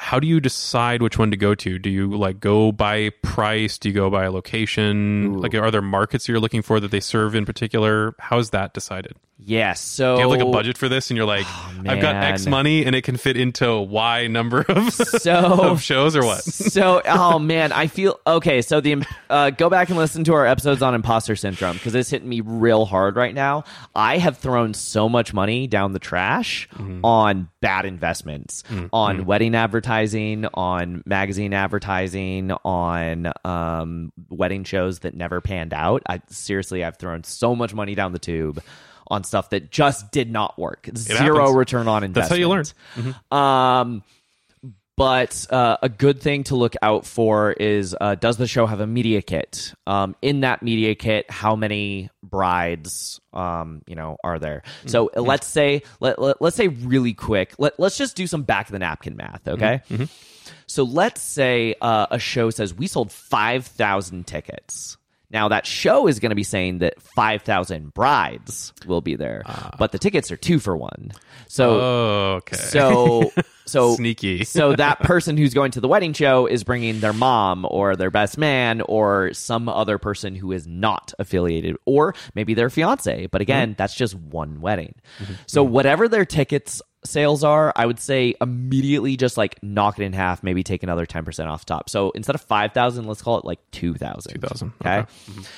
How 0.02 0.18
do 0.18 0.26
you 0.26 0.40
decide 0.40 1.02
which 1.02 1.18
one 1.18 1.30
to 1.30 1.36
go 1.36 1.54
to? 1.54 1.78
Do 1.78 1.90
you 1.90 2.10
like 2.16 2.40
go 2.40 2.72
by 2.72 3.10
price? 3.22 3.76
Do 3.76 3.90
you 3.90 3.94
go 3.94 4.08
by 4.08 4.26
location? 4.28 5.34
Like, 5.34 5.54
are 5.54 5.70
there 5.70 5.82
markets 5.82 6.26
you're 6.26 6.40
looking 6.40 6.62
for 6.62 6.80
that 6.80 6.90
they 6.90 7.00
serve 7.00 7.34
in 7.34 7.44
particular? 7.44 8.14
How 8.18 8.38
is 8.38 8.50
that 8.50 8.72
decided? 8.72 9.12
Yeah. 9.42 9.72
So 9.74 10.16
Do 10.16 10.22
you 10.22 10.28
have 10.30 10.38
like 10.38 10.46
a 10.46 10.50
budget 10.50 10.76
for 10.76 10.88
this, 10.88 11.10
and 11.10 11.16
you're 11.16 11.26
like, 11.26 11.46
I've 11.86 12.00
got 12.00 12.14
X 12.14 12.46
money, 12.46 12.84
and 12.84 12.94
it 12.94 13.02
can 13.04 13.16
fit 13.16 13.36
into 13.38 13.78
Y 13.78 14.26
number 14.26 14.62
of, 14.68 14.92
So 14.92 15.32
of 15.70 15.82
shows, 15.82 16.14
or 16.16 16.24
what? 16.24 16.42
so 16.44 17.00
oh 17.06 17.38
man 17.38 17.72
i 17.72 17.86
feel 17.86 18.18
okay 18.26 18.60
so 18.62 18.80
the 18.80 19.04
uh, 19.30 19.50
go 19.50 19.68
back 19.70 19.88
and 19.88 19.96
listen 19.98 20.24
to 20.24 20.34
our 20.34 20.46
episodes 20.46 20.82
on 20.82 20.94
imposter 20.94 21.34
syndrome 21.36 21.74
because 21.76 21.94
it's 21.94 22.10
hitting 22.10 22.28
me 22.28 22.40
real 22.42 22.84
hard 22.84 23.16
right 23.16 23.34
now 23.34 23.64
i 23.94 24.18
have 24.18 24.36
thrown 24.38 24.72
so 24.74 25.08
much 25.08 25.32
money 25.34 25.66
down 25.66 25.92
the 25.92 25.98
trash 25.98 26.68
Mm-hmm. 26.74 27.04
on 27.04 27.48
bad 27.60 27.84
investments 27.84 28.62
on 28.92 29.24
wedding 29.26 29.54
advertising 29.54 29.89
on 30.54 31.02
magazine 31.06 31.52
advertising 31.52 32.52
on 32.64 33.32
um, 33.44 34.12
wedding 34.28 34.64
shows 34.64 35.00
that 35.00 35.14
never 35.14 35.40
panned 35.40 35.74
out 35.74 36.02
i 36.08 36.20
seriously 36.28 36.84
i've 36.84 36.96
thrown 36.96 37.24
so 37.24 37.54
much 37.56 37.74
money 37.74 37.94
down 37.94 38.12
the 38.12 38.18
tube 38.18 38.62
on 39.08 39.24
stuff 39.24 39.50
that 39.50 39.70
just 39.70 40.12
did 40.12 40.30
not 40.30 40.56
work 40.58 40.88
zero 40.96 41.40
happens. 41.40 41.56
return 41.56 41.88
on 41.88 42.04
investment 42.04 42.14
That's 42.14 42.28
how 42.30 42.36
you 42.36 42.48
learn. 42.48 43.14
um 43.32 44.02
but 45.00 45.46
uh, 45.50 45.78
a 45.80 45.88
good 45.88 46.20
thing 46.20 46.44
to 46.44 46.56
look 46.56 46.74
out 46.82 47.06
for 47.06 47.52
is 47.52 47.96
uh, 47.98 48.16
does 48.16 48.36
the 48.36 48.46
show 48.46 48.66
have 48.66 48.80
a 48.80 48.86
media 48.86 49.22
kit? 49.22 49.72
Um, 49.86 50.14
in 50.20 50.40
that 50.40 50.62
media 50.62 50.94
kit, 50.94 51.30
how 51.30 51.56
many 51.56 52.10
brides, 52.22 53.18
um, 53.32 53.80
you 53.86 53.94
know, 53.94 54.18
are 54.22 54.38
there? 54.38 54.62
So 54.90 55.10
let's 55.16 55.46
say 55.46 55.82
let, 56.00 56.20
let 56.20 56.42
us 56.42 56.54
say 56.54 56.68
really 56.68 57.14
quick. 57.14 57.54
Let 57.58 57.80
let's 57.80 57.96
just 57.96 58.14
do 58.14 58.26
some 58.26 58.42
back 58.42 58.66
of 58.66 58.72
the 58.72 58.78
napkin 58.78 59.16
math, 59.16 59.48
okay? 59.48 59.80
So 60.66 60.84
let's 60.84 61.22
say 61.22 61.74
uh, 61.80 62.08
a 62.10 62.18
show 62.18 62.50
says 62.50 62.74
we 62.74 62.86
sold 62.86 63.10
five 63.10 63.66
thousand 63.66 64.26
tickets. 64.26 64.98
Now 65.30 65.48
that 65.48 65.66
show 65.66 66.08
is 66.08 66.18
going 66.18 66.30
to 66.30 66.36
be 66.36 66.42
saying 66.42 66.78
that 66.78 67.00
five 67.00 67.42
thousand 67.42 67.94
brides 67.94 68.72
will 68.86 69.00
be 69.00 69.14
there, 69.14 69.42
ah. 69.46 69.70
but 69.78 69.92
the 69.92 69.98
tickets 69.98 70.30
are 70.32 70.36
two 70.36 70.58
for 70.58 70.76
one. 70.76 71.12
So 71.46 71.80
Oh, 71.80 72.34
okay. 72.38 72.56
so 72.56 73.32
so 73.66 73.94
Sneaky. 73.94 74.44
so 74.44 74.74
that 74.74 75.00
person 75.00 75.36
who's 75.36 75.54
going 75.54 75.70
to 75.72 75.80
the 75.80 75.88
wedding 75.88 76.12
show 76.12 76.46
is 76.46 76.64
bringing 76.64 77.00
their 77.00 77.12
mom 77.12 77.66
or 77.68 77.96
their 77.96 78.10
best 78.10 78.38
man 78.38 78.80
or 78.82 79.32
some 79.32 79.68
other 79.68 79.98
person 79.98 80.34
who 80.34 80.52
is 80.52 80.66
not 80.66 81.14
affiliated 81.18 81.76
or 81.84 82.14
maybe 82.34 82.54
their 82.54 82.70
fiance. 82.70 83.26
But 83.26 83.38
mm-hmm. 83.38 83.42
again, 83.42 83.74
that's 83.78 83.94
just 83.94 84.14
one 84.14 84.60
wedding. 84.60 84.94
Mm-hmm. 85.20 85.34
So 85.46 85.64
mm-hmm. 85.64 85.72
whatever 85.72 86.08
their 86.08 86.24
tickets 86.24 86.82
sales 87.04 87.42
are, 87.44 87.72
I 87.76 87.86
would 87.86 87.98
say 87.98 88.34
immediately 88.40 89.16
just 89.16 89.36
like 89.36 89.62
knock 89.62 89.98
it 89.98 90.02
in 90.04 90.12
half, 90.12 90.42
maybe 90.42 90.62
take 90.62 90.82
another 90.82 91.06
10% 91.06 91.46
off 91.46 91.64
top. 91.64 91.88
So 91.88 92.10
instead 92.10 92.34
of 92.34 92.40
5,000, 92.42 93.06
let's 93.06 93.22
call 93.22 93.38
it 93.38 93.44
like 93.44 93.58
2,000. 93.70 94.34
2,000, 94.40 94.72
Okay. 94.80 94.98
okay. 94.98 95.08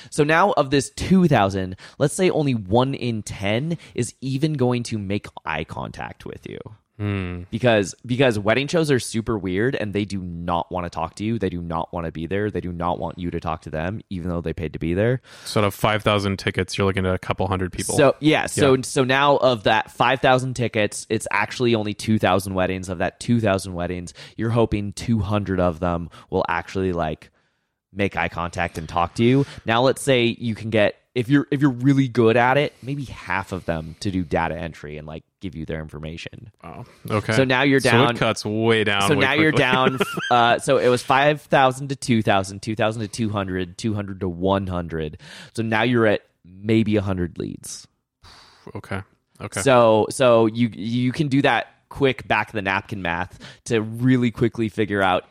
So 0.09 0.23
now 0.23 0.51
of 0.53 0.69
this 0.69 0.89
2,000, 0.91 1.75
let's 1.99 2.13
say 2.13 2.29
only 2.29 2.55
one 2.55 2.93
in 2.93 3.23
10 3.23 3.77
is 3.95 4.13
even 4.21 4.53
going 4.53 4.83
to 4.83 4.97
make 4.97 5.27
eye 5.45 5.63
contact 5.63 6.25
with 6.25 6.49
you 6.49 6.59
Hmm. 6.99 7.43
because 7.49 7.95
because 8.05 8.37
wedding 8.37 8.67
shows 8.67 8.91
are 8.91 8.99
super 8.99 9.35
weird 9.35 9.73
and 9.75 9.93
they 9.93 10.05
do 10.05 10.21
not 10.21 10.71
want 10.71 10.85
to 10.85 10.91
talk 10.91 11.15
to 11.15 11.23
you. 11.23 11.39
They 11.39 11.49
do 11.49 11.59
not 11.59 11.91
want 11.91 12.05
to 12.05 12.11
be 12.11 12.27
there. 12.27 12.51
They 12.51 12.61
do 12.61 12.71
not 12.71 12.99
want 12.99 13.17
you 13.17 13.31
to 13.31 13.39
talk 13.39 13.63
to 13.63 13.71
them 13.71 14.01
even 14.11 14.29
though 14.29 14.41
they 14.41 14.53
paid 14.53 14.73
to 14.73 14.79
be 14.79 14.93
there. 14.93 15.21
So 15.43 15.61
out 15.61 15.63
of 15.63 15.73
five 15.73 16.03
thousand 16.03 16.37
tickets, 16.37 16.77
you're 16.77 16.85
looking 16.85 17.07
at 17.07 17.15
a 17.15 17.17
couple 17.17 17.47
hundred 17.47 17.71
people. 17.71 17.97
so 17.97 18.15
yeah 18.19 18.45
so 18.45 18.75
Yeah. 18.75 18.81
so 18.83 19.03
now 19.03 19.37
of 19.37 19.63
that 19.63 19.89
5000 19.89 20.53
tickets 20.53 21.07
it's 21.09 21.27
actually 21.31 21.73
only 21.73 21.95
2000 21.95 22.53
weddings. 22.53 22.89
Of 22.89 22.99
that 22.99 23.19
2000 23.19 23.73
weddings 23.73 24.13
you're 24.37 24.51
hoping 24.51 24.93
200 24.93 25.59
of 25.59 25.79
them 25.79 26.11
will 26.29 26.45
actually 26.47 26.93
like 26.93 27.31
make 27.91 28.15
eye 28.15 28.29
contact 28.29 28.77
and 28.77 28.87
talk 28.87 29.15
to 29.15 29.23
you. 29.23 29.45
Now 29.65 29.81
let's 29.81 30.01
say 30.03 30.25
you 30.25 30.53
can 30.53 30.69
get 30.69 30.95
if 31.15 31.27
you're 31.29 31.47
if 31.51 31.61
you're 31.61 31.71
really 31.71 32.07
good 32.07 32.37
at 32.37 32.57
it 32.57 32.73
maybe 32.81 33.05
half 33.05 33.51
of 33.51 33.65
them 33.65 33.95
to 33.99 34.09
do 34.11 34.23
data 34.23 34.55
entry 34.57 34.97
and 34.97 35.07
like 35.07 35.23
give 35.43 35.55
you 35.55 35.65
their 35.65 35.79
information 35.81 36.49
Wow. 36.63 36.85
Okay. 37.09 37.33
So 37.33 37.43
now 37.43 37.61
you're 37.61 37.79
So 37.79 37.91
down- 37.91 38.15
it 38.15 38.19
cuts 38.19 38.43
way 38.45 38.83
down. 38.83 39.07
so 39.09 39.15
way 39.15 39.25
now 39.25 39.33
you're 39.33 39.51
down 39.51 39.99
uh, 40.31 40.57
so 40.59 40.77
it 40.77 40.87
was 40.87 41.03
5000 41.03 41.89
to 41.89 41.95
2000 41.95 42.61
2000 42.61 43.01
to 43.03 43.07
200 43.07 43.77
200 43.77 44.19
to 44.21 44.27
100 44.29 45.17
so 45.55 45.61
now 45.61 45.83
you're 45.83 46.07
at 46.07 46.21
maybe 46.45 46.95
100 46.95 47.37
leads 47.37 47.87
okay. 48.75 49.01
Okay. 49.41 49.61
so 49.61 50.07
so 50.09 50.45
you 50.47 50.69
you 50.73 51.11
can 51.11 51.27
do 51.27 51.41
that 51.41 51.67
quick 51.89 52.27
back 52.27 52.47
of 52.49 52.53
the 52.53 52.61
napkin 52.61 53.01
math 53.01 53.39
to 53.65 53.81
really 53.81 54.31
quickly 54.31 54.69
figure 54.69 55.01
out 55.01 55.25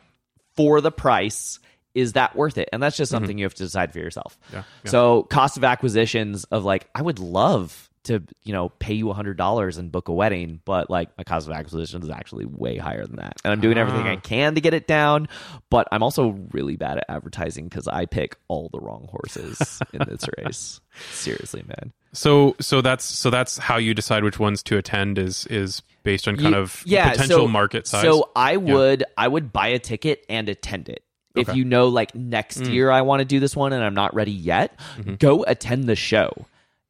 for 0.55 0.81
the 0.81 0.91
price 0.91 1.59
is 1.95 2.13
that 2.13 2.35
worth 2.35 2.57
it 2.57 2.69
and 2.73 2.81
that's 2.81 2.97
just 2.97 3.11
something 3.11 3.37
you 3.37 3.45
have 3.45 3.53
to 3.53 3.63
decide 3.63 3.91
for 3.93 3.99
yourself 3.99 4.37
Mm-hmm. 4.47 4.55
Yeah, 4.57 4.63
yeah. 4.85 4.91
so 4.91 5.23
cost 5.23 5.57
of 5.57 5.63
acquisitions 5.63 6.43
of 6.45 6.63
like 6.63 6.87
i 6.95 7.01
would 7.01 7.19
love 7.19 7.89
to 8.03 8.21
you 8.43 8.51
know 8.53 8.69
pay 8.79 8.93
you 8.93 9.05
$100 9.05 9.77
and 9.77 9.91
book 9.91 10.07
a 10.07 10.13
wedding 10.13 10.59
but 10.65 10.89
like 10.89 11.09
my 11.17 11.23
cost 11.23 11.47
of 11.47 11.53
acquisition 11.53 12.01
is 12.03 12.09
actually 12.09 12.45
way 12.45 12.77
higher 12.77 13.05
than 13.05 13.15
that 13.17 13.33
and 13.43 13.51
i'm 13.53 13.61
doing 13.61 13.77
everything 13.77 14.07
Ah. 14.07 14.11
i 14.11 14.15
can 14.17 14.55
to 14.55 14.61
get 14.61 14.73
it 14.73 14.87
down 14.87 15.27
but 15.69 15.87
i'm 15.91 16.03
also 16.03 16.37
really 16.51 16.75
bad 16.75 16.97
at 16.97 17.05
advertising 17.09 17.67
because 17.67 17.87
i 17.87 18.05
pick 18.05 18.35
all 18.47 18.69
the 18.73 18.79
wrong 18.79 19.07
horses 19.09 19.81
in 19.93 19.99
this 20.07 20.25
race 20.37 20.81
seriously 21.11 21.63
man 21.67 21.93
so 22.11 22.55
so 22.59 22.81
that's 22.81 23.03
so 23.05 23.29
that's 23.29 23.57
how 23.57 23.77
you 23.77 23.93
decide 23.93 24.23
which 24.23 24.39
ones 24.39 24.61
to 24.63 24.77
attend 24.77 25.17
is 25.17 25.45
is 25.47 25.81
based 26.03 26.27
on 26.27 26.35
kind 26.35 26.53
Ye- 26.53 26.59
of 26.61 26.83
potential 26.85 27.27
so, 27.27 27.47
market 27.47 27.87
size. 27.87 28.01
So 28.03 28.29
I 28.35 28.57
would 28.57 29.05
I 29.17 29.27
would 29.27 29.53
buy 29.53 29.67
a 29.69 29.79
ticket 29.79 30.25
and 30.29 30.49
attend 30.49 30.89
it. 30.89 31.01
If 31.35 31.47
Okay. 31.47 31.53
Mm. 31.55 31.59
you 31.59 31.65
know 31.65 31.87
like 31.87 32.13
next 32.13 32.65
year 32.65 32.91
I 32.91 33.01
want 33.01 33.21
to 33.21 33.25
do 33.25 33.39
this 33.39 33.55
one 33.55 33.71
and 33.73 33.81
I'm 33.83 33.93
not 33.95 34.13
ready 34.13 34.31
yet, 34.33 34.77
Mm-hmm. 34.97 35.15
go 35.15 35.43
attend 35.47 35.85
the 35.85 35.95
show. 35.95 36.45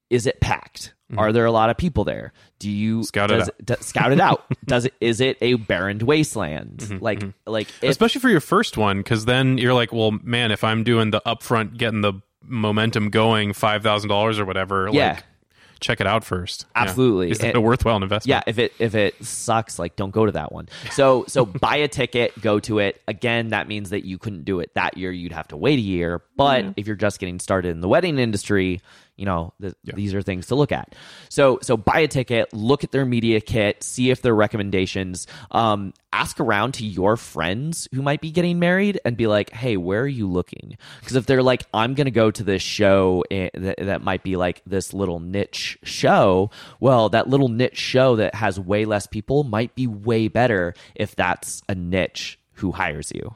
Is 0.10 0.28
it 0.28 0.40
packed? 0.42 0.94
Are 1.16 1.32
there 1.32 1.46
a 1.46 1.52
lot 1.52 1.70
of 1.70 1.78
people 1.78 2.04
there? 2.06 2.34
Do 2.58 2.72
you 2.72 3.04
Scout 3.04 3.30
it 3.30 3.42
out. 3.42 3.50
do- 3.64 3.76
scout 3.82 4.12
it 4.12 4.20
out? 4.20 4.46
Does 4.66 4.86
it 4.86 4.96
is 5.00 5.22
it 5.22 5.38
a 5.42 5.54
barren 5.56 6.00
wasteland? 6.00 6.78
Mm-hmm, 6.78 7.04
like 7.04 7.22
like 7.46 7.68
if, 7.84 7.92
especially 7.92 8.20
for 8.20 8.30
your 8.30 8.40
first 8.40 8.78
one 8.78 8.98
because 8.98 9.26
then 9.26 9.60
you're 9.60 9.76
like 9.76 9.94
well 9.94 10.10
man 10.24 10.52
if 10.52 10.64
i'm 10.64 10.84
doing 10.84 11.12
the 11.12 11.22
upfront 11.22 11.78
getting 11.78 12.02
the 12.02 12.14
momentum 12.42 13.10
going 13.12 13.52
$5000 13.54 14.40
or 14.40 14.46
whatever 14.46 14.90
Yeah. 14.92 15.14
like 15.14 15.24
check 15.80 16.00
it 16.02 16.08
out 16.08 16.24
first 16.24 16.66
Yeah. 16.76 16.82
Absolutely. 16.84 17.30
is 17.32 17.40
that 17.40 17.48
And- 17.50 17.58
a 17.58 17.62
worthwhile 17.62 17.98
investment 18.02 18.30
Yeah, 18.30 18.42
if 18.48 18.58
it 18.58 18.74
if 18.80 18.96
it 18.96 19.24
sucks, 19.24 19.78
like 19.78 19.96
don't 19.96 20.12
go 20.12 20.26
to 20.26 20.32
that 20.32 20.52
one. 20.52 20.68
So 20.94 21.26
so 21.28 21.46
buy 21.46 21.76
a 21.78 21.88
ticket, 21.88 22.40
go 22.42 22.60
to 22.62 22.80
it. 22.80 23.02
Again, 23.08 23.50
that 23.50 23.68
means 23.68 23.90
that 23.92 24.04
you 24.06 24.18
couldn't 24.18 24.46
do 24.46 24.62
it 24.62 24.74
that 24.76 24.98
year. 24.98 25.12
You'd 25.12 25.32
have 25.34 25.48
to 25.50 25.58
wait 25.58 25.78
a 25.80 25.82
year. 25.82 26.22
But 26.38 26.66
if 26.78 26.88
you're 26.88 26.96
just 26.96 27.20
getting 27.20 27.40
started 27.40 27.70
in 27.70 27.82
the 27.82 27.88
wedding 27.90 28.18
industry, 28.18 28.82
you 29.16 29.26
know 29.26 29.54
th- 29.62 29.76
these 29.96 30.14
are 30.14 30.22
things 30.22 30.48
to 30.48 30.56
look 30.56 30.72
at. 30.72 30.96
So 31.30 31.60
so 31.62 31.78
buy 31.78 32.00
a 32.00 32.08
ticket, 32.08 32.54
look 32.54 32.84
at 32.84 32.92
their 32.92 33.06
media 33.06 33.42
kit, 33.42 33.84
see 33.84 34.12
if 34.12 34.22
their 34.22 34.36
recommendations. 34.36 35.28
Um, 35.52 35.94
ask 36.12 36.40
around 36.40 36.76
to 36.76 36.86
your 36.86 37.18
friends 37.18 37.88
who 37.94 38.02
might 38.02 38.22
be 38.22 38.30
getting 38.30 38.60
married 38.60 39.00
and 39.04 39.18
be 39.18 39.26
like, 39.26 39.50
hey, 39.50 39.78
where 39.78 40.02
are 40.02 40.08
you 40.08 40.28
looking? 40.30 40.78
Because 41.00 41.16
if 41.16 41.26
they're 41.26 41.42
like, 41.42 41.66
I'm 41.74 41.96
going 41.96 42.06
to 42.06 42.12
go 42.12 42.30
to 42.30 42.44
this 42.44 42.62
show 42.62 43.24
eh, 43.32 43.50
that, 43.56 43.78
that 43.80 44.04
might 44.04 44.22
be 44.24 44.36
like 44.36 44.62
this 44.68 44.94
little 44.94 45.20
niche 45.20 45.78
show, 45.84 46.52
well, 46.80 47.10
that 47.10 47.28
little 47.28 47.50
niche 47.50 47.78
show 47.78 48.16
that 48.18 48.36
has 48.36 48.60
way 48.60 48.86
less 48.86 49.08
people 49.08 49.44
might 49.44 49.74
be 49.74 49.88
way 49.88 50.28
better 50.28 50.76
if 50.94 51.16
that's 51.16 51.64
a 51.68 51.74
niche 51.74 52.40
who 52.54 52.72
hires 52.72 53.12
you. 53.14 53.34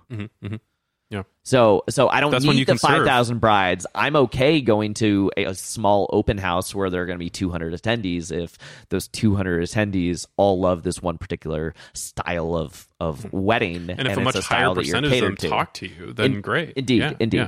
Yeah 1.09 1.23
So, 1.43 1.83
so 1.89 2.09
I 2.09 2.19
don't 2.19 2.31
That's 2.31 2.43
need 2.43 2.55
you 2.59 2.65
the 2.65 2.75
five 2.75 3.05
thousand 3.05 3.39
brides. 3.39 3.85
I'm 3.95 4.15
okay 4.17 4.59
going 4.61 4.93
to 4.95 5.31
a, 5.37 5.45
a 5.45 5.55
small 5.55 6.09
open 6.11 6.37
house 6.37 6.75
where 6.75 6.89
there 6.89 7.01
are 7.01 7.05
going 7.05 7.17
to 7.17 7.23
be 7.23 7.29
200 7.29 7.73
attendees. 7.73 8.31
If 8.31 8.57
those 8.89 9.07
200 9.07 9.63
attendees 9.63 10.25
all 10.35 10.59
love 10.59 10.83
this 10.83 11.01
one 11.01 11.17
particular 11.17 11.73
style 11.93 12.55
of 12.55 12.87
of 12.99 13.31
wedding, 13.31 13.83
Hmm. 13.85 13.89
and 13.91 14.07
if 14.07 14.17
a 14.17 14.19
it's 14.19 14.35
much 14.35 14.35
style 14.43 14.73
higher 14.73 14.75
percentage 14.75 15.13
of 15.13 15.21
them 15.21 15.35
to. 15.37 15.49
talk 15.49 15.73
to 15.75 15.87
you 15.87 16.11
then 16.13 16.33
In- 16.35 16.41
great 16.41 16.73
Indeed, 16.75 16.99
Yeah, 17.01 17.13
indeed. 17.19 17.37
yeah. 17.37 17.47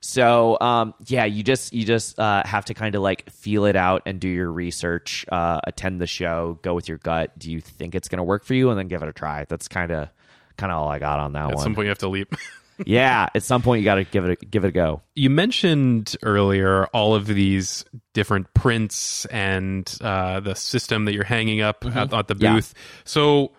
So, 0.00 0.56
um, 0.60 0.94
yeah, 1.06 1.24
you 1.24 1.42
just 1.42 1.72
you 1.72 1.84
just 1.84 2.18
uh, 2.18 2.42
have 2.46 2.66
to 2.66 2.74
kind 2.74 2.94
of 2.94 3.02
like 3.02 3.28
feel 3.30 3.64
it 3.64 3.74
out 3.76 4.02
and 4.06 4.20
do 4.20 4.28
your 4.28 4.50
research, 4.52 5.26
uh, 5.32 5.60
attend 5.64 6.00
the 6.00 6.06
show, 6.06 6.58
go 6.62 6.74
with 6.74 6.88
your 6.88 6.98
gut. 6.98 7.36
Do 7.38 7.50
you 7.50 7.60
think 7.60 7.94
it's 7.96 8.08
going 8.08 8.18
to 8.18 8.22
work 8.24 8.44
for 8.44 8.54
you, 8.54 8.70
and 8.70 8.78
then 8.78 8.86
give 8.88 9.02
it 9.02 9.08
a 9.08 9.12
try. 9.12 9.44
That's 9.48 9.66
kind 9.68 9.90
of 9.90 10.08
kind 10.56 10.70
of 10.70 10.78
all 10.78 10.88
I 10.88 10.98
got 11.00 11.18
on 11.20 11.32
that 11.32 11.48
at 11.50 11.54
one. 11.56 11.62
some 11.64 11.74
point 11.74 11.86
you 11.86 11.90
have 11.90 11.98
to 11.98 12.08
leap 12.08 12.34
yeah, 12.86 13.28
at 13.34 13.42
some 13.42 13.62
point 13.62 13.80
you 13.80 13.84
got 13.84 13.96
to 13.96 14.04
give 14.04 14.24
it 14.24 14.42
a, 14.42 14.46
give 14.46 14.64
it 14.64 14.68
a 14.68 14.72
go. 14.72 15.02
You 15.14 15.30
mentioned 15.30 16.16
earlier 16.22 16.86
all 16.88 17.14
of 17.14 17.26
these 17.26 17.84
different 18.14 18.52
prints 18.54 19.24
and 19.26 19.92
uh, 20.00 20.40
the 20.40 20.54
system 20.54 21.04
that 21.04 21.12
you're 21.14 21.24
hanging 21.24 21.60
up 21.60 21.84
at, 21.84 22.12
at 22.12 22.28
the 22.28 22.34
Mm-hmm. 22.34 22.44
Yeah. 22.44 22.54
booth. 22.54 22.74
So, 23.04 23.52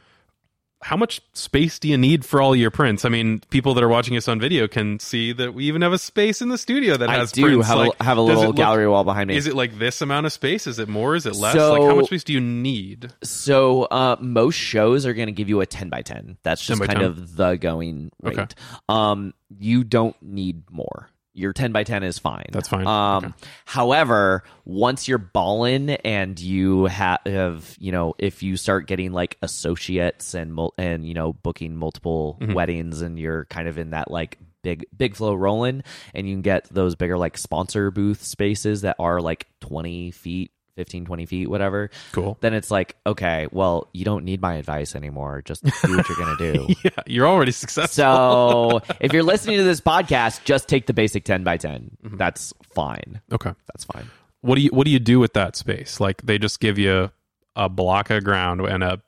how 0.83 0.97
much 0.97 1.21
space 1.33 1.77
do 1.77 1.87
you 1.87 1.97
need 1.97 2.25
for 2.25 2.41
all 2.41 2.55
your 2.55 2.71
prints? 2.71 3.05
I 3.05 3.09
mean, 3.09 3.41
people 3.51 3.73
that 3.75 3.83
are 3.83 3.87
watching 3.87 4.17
us 4.17 4.27
on 4.27 4.39
video 4.39 4.67
can 4.67 4.99
see 4.99 5.31
that 5.33 5.53
we 5.53 5.65
even 5.65 5.83
have 5.83 5.93
a 5.93 5.97
space 5.99 6.41
in 6.41 6.49
the 6.49 6.57
studio 6.57 6.97
that 6.97 7.07
I 7.09 7.17
has 7.17 7.31
do 7.31 7.43
prints. 7.43 7.67
have 7.67 7.77
Like, 7.77 7.91
a, 7.99 8.03
have 8.03 8.17
a 8.17 8.21
little 8.21 8.47
look- 8.47 8.55
gallery 8.55 8.87
wall 8.87 9.03
behind 9.03 9.27
me. 9.27 9.35
Is 9.37 9.45
it 9.45 9.55
like 9.55 9.77
this 9.77 10.01
amount 10.01 10.25
of 10.25 10.33
space? 10.33 10.65
Is 10.65 10.79
it 10.79 10.89
more? 10.89 11.15
Is 11.15 11.25
it 11.27 11.35
less? 11.35 11.53
So- 11.53 11.73
like, 11.73 11.83
how 11.83 11.95
much 11.95 12.07
space 12.07 12.23
do 12.23 12.33
you 12.33 12.41
need? 12.41 13.13
So 13.23 13.83
uh, 13.83 14.15
most 14.19 14.55
shows 14.55 15.05
are 15.05 15.13
going 15.13 15.27
to 15.27 15.31
give 15.33 15.49
you 15.49 15.61
a 15.61 15.67
10 15.67 15.89
by 15.89 16.01
10. 16.01 16.37
That's 16.41 16.65
just 16.65 16.79
10 16.81 16.87
kind 16.87 16.99
10? 17.01 17.07
of 17.07 17.35
the 17.35 17.55
going 17.57 18.11
rate. 18.23 18.39
Okay. 18.39 18.47
Um, 18.89 19.35
you 19.59 19.83
don't 19.83 20.15
need 20.23 20.63
more. 20.71 21.09
Your 21.33 21.53
10 21.53 21.71
by 21.71 21.83
10 21.83 22.03
is 22.03 22.19
fine. 22.19 22.45
That's 22.51 22.67
fine. 22.67 22.85
Um, 22.85 23.25
Okay. 23.25 23.33
However, 23.65 24.43
once 24.65 25.07
you're 25.07 25.17
balling 25.17 25.89
and 25.91 26.39
you 26.39 26.87
ha- 26.87 27.19
have, 27.25 27.75
you 27.79 27.91
know, 27.91 28.15
if 28.17 28.43
you 28.43 28.57
start 28.57 28.85
getting 28.87 29.13
like 29.13 29.37
associates 29.41 30.33
and 30.33 30.59
and 30.77 31.07
you 31.07 31.13
know 31.13 31.33
booking 31.33 31.75
multiple 31.75 32.37
Mm-hmm. 32.41 32.53
weddings 32.53 33.01
and 33.01 33.17
you're 33.19 33.45
kind 33.45 33.67
of 33.67 33.77
in 33.77 33.91
that 33.91 34.11
like 34.11 34.37
big 34.63 34.85
big 34.95 35.15
flow 35.15 35.33
rolling 35.33 35.83
and 36.13 36.27
you 36.27 36.33
can 36.35 36.41
get 36.41 36.65
those 36.69 36.95
bigger 36.95 37.17
like 37.17 37.37
sponsor 37.37 37.89
booth 37.91 38.21
spaces 38.23 38.81
that 38.81 38.95
are 38.99 39.19
like 39.21 39.47
20 39.61 40.11
feet 40.11 40.51
15 40.75 41.05
20 41.05 41.25
feet 41.25 41.49
whatever 41.49 41.89
Cool. 42.11 42.37
then 42.41 42.53
it's 42.53 42.71
like 42.71 42.95
okay 43.05 43.47
well 43.51 43.87
you 43.93 44.05
don't 44.05 44.23
need 44.25 44.41
my 44.41 44.55
advice 44.55 44.95
anymore 44.95 45.41
just 45.45 45.63
do 45.63 45.71
what 45.97 46.07
you're 46.07 46.17
gonna 46.17 46.37
do 46.37 46.67
Yeah, 46.83 46.89
you're 47.07 47.27
already 47.27 47.51
successful. 47.51 48.81
so 48.83 48.95
if 48.99 49.13
you're 49.13 49.23
listening 49.23 49.57
to 49.57 49.63
this 49.63 49.81
podcast 49.81 50.43
just 50.43 50.67
take 50.67 50.87
the 50.87 50.93
basic 50.93 51.23
10 51.25 51.43
by 51.43 51.57
10 51.57 51.97
Mm-hmm. 52.03 52.17
that's 52.17 52.53
fine 52.73 53.21
okay. 53.31 53.51
that's 53.67 53.83
fine 53.85 54.09
What 54.41 54.55
do 54.55 54.61
you 54.61 54.69
What 54.71 54.85
do 54.85 54.91
you 54.91 54.99
do 54.99 55.19
with 55.19 55.33
that 55.33 55.55
space? 55.55 55.99
Like 55.99 56.21
they 56.23 56.37
just 56.39 56.59
give 56.59 56.77
you 56.79 57.11
a 57.55 57.69
block 57.69 58.09
of 58.09 58.23
ground 58.23 58.61
and 58.61 58.83
a 58.83 59.01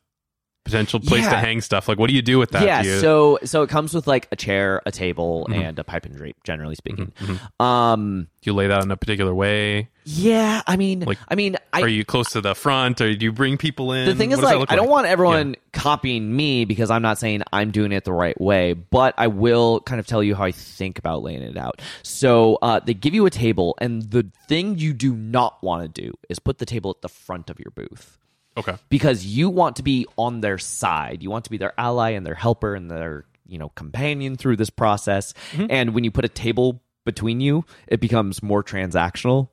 potential 0.63 0.99
place 0.99 1.25
to 1.27 1.35
hang 1.35 1.59
stuff. 1.61 1.87
Like 1.89 1.99
what 1.99 2.07
do 2.07 2.15
you 2.15 2.21
do 2.21 2.39
with 2.39 2.51
that? 2.51 2.63
yeah 2.63 2.81
you, 2.83 2.99
so 2.99 3.39
so 3.43 3.63
it 3.63 3.69
comes 3.69 3.93
with 3.93 4.07
like 4.07 4.27
a 4.31 4.35
chair 4.35 4.81
a 4.85 4.91
table 4.91 5.45
Mm-hmm. 5.49 5.61
and 5.61 5.79
a 5.79 5.83
pipe 5.83 6.05
and 6.05 6.15
drape 6.15 6.37
generally 6.43 6.75
speaking 6.75 7.11
um 7.59 8.27
do 8.41 8.49
you 8.49 8.53
lay 8.53 8.67
that 8.67 8.83
in 8.83 8.91
a 8.91 8.97
particular 8.97 9.33
way? 9.33 9.89
yeah 10.05 10.61
i 10.67 10.75
mean 10.75 10.99
Like, 11.01 11.17
i 11.29 11.35
mean 11.35 11.55
i 11.71 11.81
are 11.81 11.87
you 11.87 12.03
close 12.03 12.31
to 12.31 12.41
the 12.41 12.53
front, 12.55 12.99
or 12.99 13.13
do 13.15 13.25
you 13.25 13.31
bring 13.31 13.57
people 13.57 13.93
in? 13.93 14.05
the 14.05 14.15
thing 14.15 14.31
is 14.31 14.41
like 14.41 14.69
i 14.71 14.75
don't 14.75 14.89
want 14.89 15.07
everyone 15.07 15.55
copying 15.71 16.35
me 16.35 16.65
because 16.65 16.91
i'm 16.91 17.01
not 17.01 17.17
saying 17.17 17.41
i'm 17.53 17.71
doing 17.71 17.91
it 17.93 18.03
the 18.03 18.11
right 18.13 18.39
way 18.39 18.73
but 18.73 19.13
i 19.17 19.27
will 19.27 19.79
kind 19.81 19.99
of 19.99 20.07
tell 20.07 20.21
you 20.23 20.35
how 20.35 20.43
i 20.43 20.51
think 20.51 20.97
about 20.99 21.23
laying 21.23 21.41
it 21.41 21.57
out 21.57 21.81
so 22.03 22.57
uh, 22.61 22.79
they 22.79 22.93
give 22.93 23.13
you 23.13 23.25
a 23.25 23.29
table 23.29 23.75
and 23.79 24.03
the 24.11 24.29
thing 24.47 24.77
you 24.77 24.93
do 24.93 25.13
not 25.15 25.61
want 25.63 25.81
to 25.93 26.01
do 26.01 26.13
is 26.29 26.37
put 26.39 26.57
the 26.57 26.65
table 26.65 26.91
at 26.91 27.01
the 27.01 27.09
front 27.09 27.49
of 27.49 27.57
your 27.59 27.71
booth 27.71 28.17
Okay. 28.55 28.75
because 28.89 29.25
you 29.25 29.49
want 29.49 29.77
to 29.77 29.83
be 29.83 30.05
on 30.17 30.41
their 30.41 30.57
side. 30.57 31.23
You 31.23 31.29
want 31.29 31.45
to 31.45 31.51
be 31.51 31.57
their 31.57 31.73
ally 31.77 32.11
and 32.11 32.25
their 32.25 32.35
helper 32.35 32.75
and 32.75 32.89
their, 32.89 33.25
you 33.47 33.57
know, 33.57 33.69
companion 33.69 34.35
through 34.35 34.57
this 34.57 34.69
process. 34.69 35.33
Mm-hmm. 35.51 35.65
And 35.69 35.93
when 35.95 36.03
you 36.03 36.11
put 36.11 36.25
a 36.25 36.29
table 36.29 36.81
between 37.05 37.41
you, 37.41 37.65
it 37.87 37.99
becomes 37.99 38.43
more 38.43 38.63
transactional. 38.63 39.49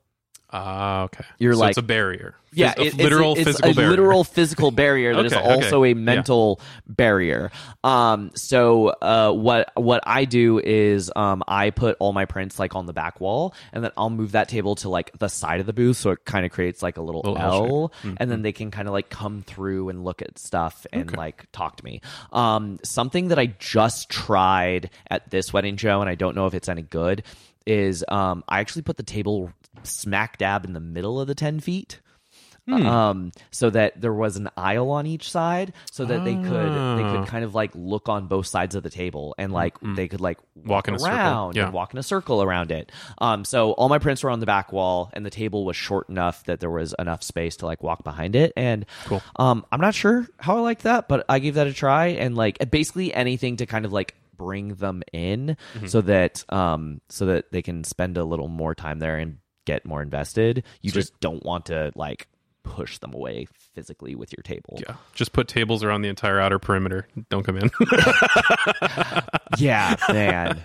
Ah, 0.53 1.03
okay. 1.03 1.23
You're 1.39 1.53
So 1.53 1.59
like- 1.61 1.69
it's 1.71 1.77
a 1.77 1.81
barrier. 1.83 2.35
Yeah, 2.53 2.73
Phys- 2.73 2.77
a 2.77 2.85
it- 2.87 2.93
a- 2.95 2.97
literal 3.03 3.31
it's, 3.35 3.43
physical 3.45 3.71
a 3.71 3.73
barrier. 3.73 3.89
literal 3.91 4.23
physical 4.25 4.71
barrier 4.71 5.15
that 5.15 5.25
is 5.25 5.31
Okay, 5.33 5.41
okay. 5.41 5.53
also 5.53 5.83
a 5.85 5.87
Yeah. 5.87 5.93
mental 5.93 6.59
barrier. 6.85 7.49
Um, 7.85 8.31
so 8.35 8.89
uh, 8.89 9.31
what 9.31 9.71
what 9.77 10.03
I 10.05 10.25
do 10.25 10.59
is 10.59 11.09
um, 11.15 11.43
I 11.47 11.69
put 11.69 11.95
all 11.99 12.11
my 12.11 12.25
prints 12.25 12.59
like 12.59 12.75
on 12.75 12.87
the 12.87 12.91
back 12.93 13.21
wall, 13.21 13.53
and 13.71 13.81
then 13.85 13.91
I'll 13.95 14.09
move 14.09 14.33
that 14.33 14.49
table 14.49 14.75
to 14.75 14.89
like 14.89 15.17
the 15.17 15.29
side 15.29 15.61
of 15.61 15.65
the 15.65 15.71
booth, 15.71 15.95
so 15.95 16.09
it 16.11 16.25
kind 16.25 16.45
of 16.45 16.51
creates 16.51 16.83
like 16.83 16.97
a 16.97 17.01
little, 17.01 17.21
Little 17.21 17.37
L. 17.37 17.93
Mm-hmm. 18.03 18.15
and 18.17 18.29
then 18.29 18.41
they 18.41 18.51
can 18.51 18.69
kind 18.71 18.89
of 18.89 18.93
like 18.93 19.09
come 19.09 19.43
through 19.43 19.87
and 19.87 20.03
look 20.03 20.21
at 20.21 20.37
stuff 20.37 20.85
and 20.91 21.15
like 21.15 21.49
talk 21.53 21.77
to 21.77 21.85
me. 21.85 22.01
Um, 22.33 22.79
something 22.83 23.29
that 23.29 23.39
I 23.39 23.45
just 23.59 24.09
tried 24.09 24.89
at 25.09 25.29
this 25.31 25.53
wedding 25.53 25.77
show, 25.77 26.01
and 26.01 26.09
I 26.09 26.15
don't 26.15 26.35
know 26.35 26.47
if 26.47 26.53
it's 26.53 26.67
any 26.67 26.81
good, 26.81 27.23
is 27.65 28.03
um, 28.09 28.43
I 28.49 28.59
actually 28.59 28.81
put 28.81 28.97
the 28.97 29.03
table 29.03 29.53
smack 29.87 30.37
dab 30.37 30.65
in 30.65 30.73
the 30.73 30.79
middle 30.79 31.19
of 31.19 31.27
the 31.27 31.35
ten 31.35 31.59
feet 31.59 31.99
Hmm. 32.67 32.85
um, 32.85 33.31
so 33.49 33.71
that 33.71 33.99
there 33.99 34.13
was 34.13 34.37
an 34.37 34.47
aisle 34.55 34.91
on 34.91 35.07
each 35.07 35.31
side, 35.31 35.73
so 35.91 36.05
that 36.05 36.23
they 36.23 36.35
could 36.35 36.43
they 36.45 37.03
Ah. 37.03 37.15
could 37.17 37.27
kind 37.27 37.43
of 37.43 37.55
like 37.55 37.71
look 37.73 38.07
on 38.07 38.27
both 38.27 38.45
sides 38.45 38.75
of 38.75 38.83
the 38.83 38.91
table 38.91 39.33
and 39.39 39.51
like 39.51 39.75
they 39.81 40.07
could 40.07 40.21
like 40.21 40.37
Hmm. 40.61 40.67
Walk 40.69 40.87
in 40.87 40.93
a 40.93 40.99
circle. 40.99 41.17
around 41.17 41.55
Yeah. 41.55 41.65
and 41.65 41.73
walk 41.73 41.91
in 41.93 41.97
a 41.99 42.03
circle 42.03 42.43
around 42.43 42.69
it. 42.71 42.91
Um, 43.17 43.45
so 43.45 43.71
all 43.71 43.89
my 43.89 43.97
prints 43.97 44.21
were 44.23 44.29
on 44.29 44.41
the 44.41 44.45
back 44.45 44.71
wall, 44.71 45.09
and 45.13 45.25
the 45.25 45.31
table 45.31 45.65
was 45.65 45.75
short 45.75 46.07
enough 46.07 46.43
that 46.45 46.59
there 46.59 46.69
was 46.69 46.93
enough 46.99 47.23
space 47.23 47.55
to 47.57 47.65
like 47.65 47.81
walk 47.81 48.03
behind 48.03 48.35
it. 48.35 48.53
And 48.55 48.85
Cool. 49.05 49.23
um, 49.37 49.65
I'm 49.71 49.81
not 49.81 49.95
sure 49.95 50.27
how 50.37 50.57
I 50.57 50.61
like 50.61 50.81
that, 50.83 51.09
but 51.09 51.25
I 51.27 51.39
gave 51.39 51.55
that 51.55 51.65
a 51.65 51.73
try, 51.73 52.09
and 52.09 52.35
like 52.37 52.69
basically 52.69 53.11
anything 53.11 53.57
to 53.57 53.65
kind 53.65 53.85
of 53.85 53.91
like 53.91 54.13
bring 54.37 54.75
them 54.75 55.01
in 55.13 55.57
Mm-hmm. 55.75 55.87
so 55.87 56.01
that 56.01 56.45
um 56.49 57.01
so 57.09 57.25
that 57.25 57.51
they 57.51 57.63
can 57.63 57.83
spend 57.83 58.17
a 58.19 58.23
little 58.23 58.47
more 58.47 58.73
time 58.75 58.99
there 58.99 59.17
and 59.17 59.37
get 59.65 59.85
more 59.85 60.01
invested. 60.01 60.63
You 60.81 60.91
just 60.91 61.19
don't 61.19 61.43
want 61.43 61.65
to 61.67 61.91
like 61.95 62.27
push 62.63 62.97
them 62.99 63.13
away 63.13 63.47
physically 63.75 64.15
with 64.15 64.31
your 64.31 64.43
table. 64.43 64.79
Yeah. 64.87 64.95
Just 65.13 65.33
put 65.33 65.47
tables 65.47 65.83
around 65.83 66.01
the 66.03 66.09
entire 66.09 66.39
outer 66.39 66.59
perimeter. 66.59 67.07
Don't 67.29 67.43
come 67.43 67.57
in. 67.57 67.69
Yeah, 69.57 69.97
man. 70.09 70.63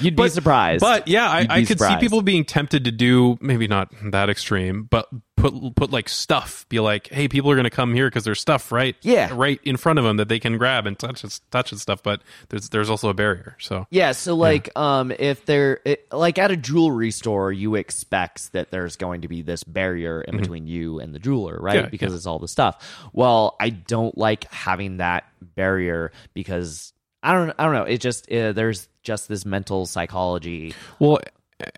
You'd 0.00 0.16
be 0.16 0.28
surprised. 0.28 0.80
But 0.80 1.06
yeah, 1.06 1.28
I, 1.30 1.46
I 1.48 1.58
could 1.60 1.78
surprised. 1.78 2.00
see 2.00 2.04
people 2.04 2.22
being 2.22 2.44
tempted 2.44 2.84
to 2.86 2.90
do 2.90 3.38
maybe 3.40 3.68
not 3.68 3.92
that 4.10 4.28
extreme, 4.28 4.82
but 4.90 5.08
put 5.36 5.76
put 5.76 5.92
like 5.92 6.08
stuff. 6.08 6.66
Be 6.68 6.80
like, 6.80 7.06
hey, 7.06 7.28
people 7.28 7.52
are 7.52 7.54
going 7.54 7.64
to 7.64 7.70
come 7.70 7.94
here 7.94 8.08
because 8.10 8.24
there's 8.24 8.40
stuff 8.40 8.72
right, 8.72 8.96
Yeah. 9.02 9.30
right 9.32 9.60
in 9.62 9.76
front 9.76 10.00
of 10.00 10.04
them 10.04 10.16
that 10.16 10.28
they 10.28 10.40
can 10.40 10.58
grab 10.58 10.86
and 10.88 10.98
touch 10.98 11.22
and- 11.22 11.40
touch 11.52 11.70
and 11.70 11.80
stuff. 11.80 12.02
But 12.02 12.20
there's 12.48 12.68
there's 12.70 12.90
also 12.90 13.10
a 13.10 13.14
barrier. 13.14 13.56
So 13.60 13.86
Yeah, 13.90 14.10
so 14.10 14.34
like 14.34 14.76
um 14.76 15.12
if 15.16 15.46
they're 15.46 15.78
it, 15.84 16.12
like 16.12 16.38
at 16.38 16.50
a 16.50 16.56
jewelry 16.56 17.12
store 17.12 17.52
you 17.52 17.76
expect 17.76 18.52
that 18.54 18.72
there's 18.72 18.96
going 18.96 19.20
to 19.20 19.28
be 19.28 19.42
this 19.42 19.62
barrier 19.62 20.20
in 20.20 20.36
between 20.36 20.66
you 20.66 20.98
and 20.98 21.14
the 21.14 21.20
jeweler, 21.26 21.58
right? 21.60 21.76
Yeah, 21.76 21.88
because 21.88 22.12
yeah. 22.12 22.16
it's 22.16 22.26
all 22.26 22.38
the 22.38 22.48
stuff. 22.48 23.08
Well, 23.12 23.56
I 23.60 23.70
don't 23.70 24.16
like 24.16 24.50
having 24.52 24.98
that 24.98 25.24
barrier 25.40 26.12
because 26.34 26.92
I 27.22 27.32
don't 27.32 27.52
I 27.58 27.64
don't 27.64 27.74
know, 27.74 27.82
it 27.82 27.98
just 27.98 28.30
uh, 28.30 28.52
there's 28.52 28.88
just 29.02 29.28
this 29.28 29.44
mental 29.44 29.86
psychology. 29.86 30.74
well, 31.00 31.18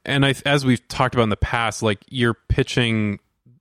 and 0.04 0.26
I 0.26 0.34
as 0.44 0.66
we've 0.66 0.86
talked 0.88 1.14
about 1.14 1.24
in 1.24 1.30
the 1.30 1.36
past, 1.36 1.82
like 1.82 2.04
you're 2.10 2.34
pitching 2.34 3.20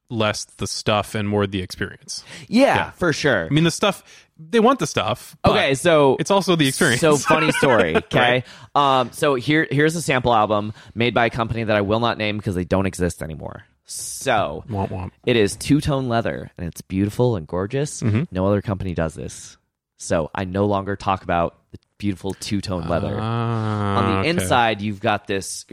less 0.09 0.45
the 0.45 0.67
stuff 0.67 1.15
and 1.15 1.27
more 1.27 1.47
the 1.47 1.61
experience. 1.61 2.23
Yeah, 2.47 2.91
for 2.91 3.13
sure. 3.13 3.45
I 3.45 3.49
mean, 3.49 3.63
the 3.63 3.71
stuff 3.71 4.03
they 4.39 4.59
want 4.59 4.79
the 4.79 4.87
stuff. 4.87 5.35
Okay, 5.45 5.73
so 5.75 6.17
it's 6.19 6.31
also 6.31 6.55
the 6.55 6.67
experience. 6.67 7.01
So 7.01 7.17
funny 7.17 7.51
story. 7.51 7.95
Okay, 8.07 8.43
um, 8.75 9.11
so 9.11 9.35
here 9.35 9.67
here's 9.69 9.95
a 9.95 10.01
sample 10.01 10.33
album 10.33 10.73
made 10.93 11.13
by 11.13 11.25
a 11.25 11.29
company 11.29 11.63
that 11.63 11.75
I 11.75 11.81
will 11.81 11.99
not 11.99 12.17
name 12.17 12.37
because 12.37 12.55
they 12.55 12.65
don't 12.65 12.85
exist 12.85 13.21
anymore. 13.21 13.63
So 13.87 14.63
Womp 14.69 14.89
womp. 14.89 15.11
it 15.25 15.35
is 15.37 15.55
two 15.55 15.79
tone 15.81 16.09
leather 16.09 16.51
and 16.57 16.67
it's 16.67 16.81
beautiful 16.81 17.35
and 17.37 17.47
gorgeous. 17.47 18.01
Mm-hmm. 18.01 18.23
No 18.31 18.45
other 18.45 18.61
company 18.61 18.93
does 18.93 19.13
this. 19.15 19.57
So 19.97 20.29
I 20.35 20.43
no 20.45 20.65
longer 20.65 20.95
talk 20.95 21.23
about 21.23 21.57
the 21.71 21.79
beautiful 21.97 22.33
two 22.33 22.61
tone 22.61 22.87
leather. 22.87 23.17
Ah, 23.19 23.97
On 23.97 24.11
the 24.13 24.19
okay. 24.19 24.29
inside, 24.29 24.81
you've 24.81 24.99
got 24.99 25.25
this 25.25 25.65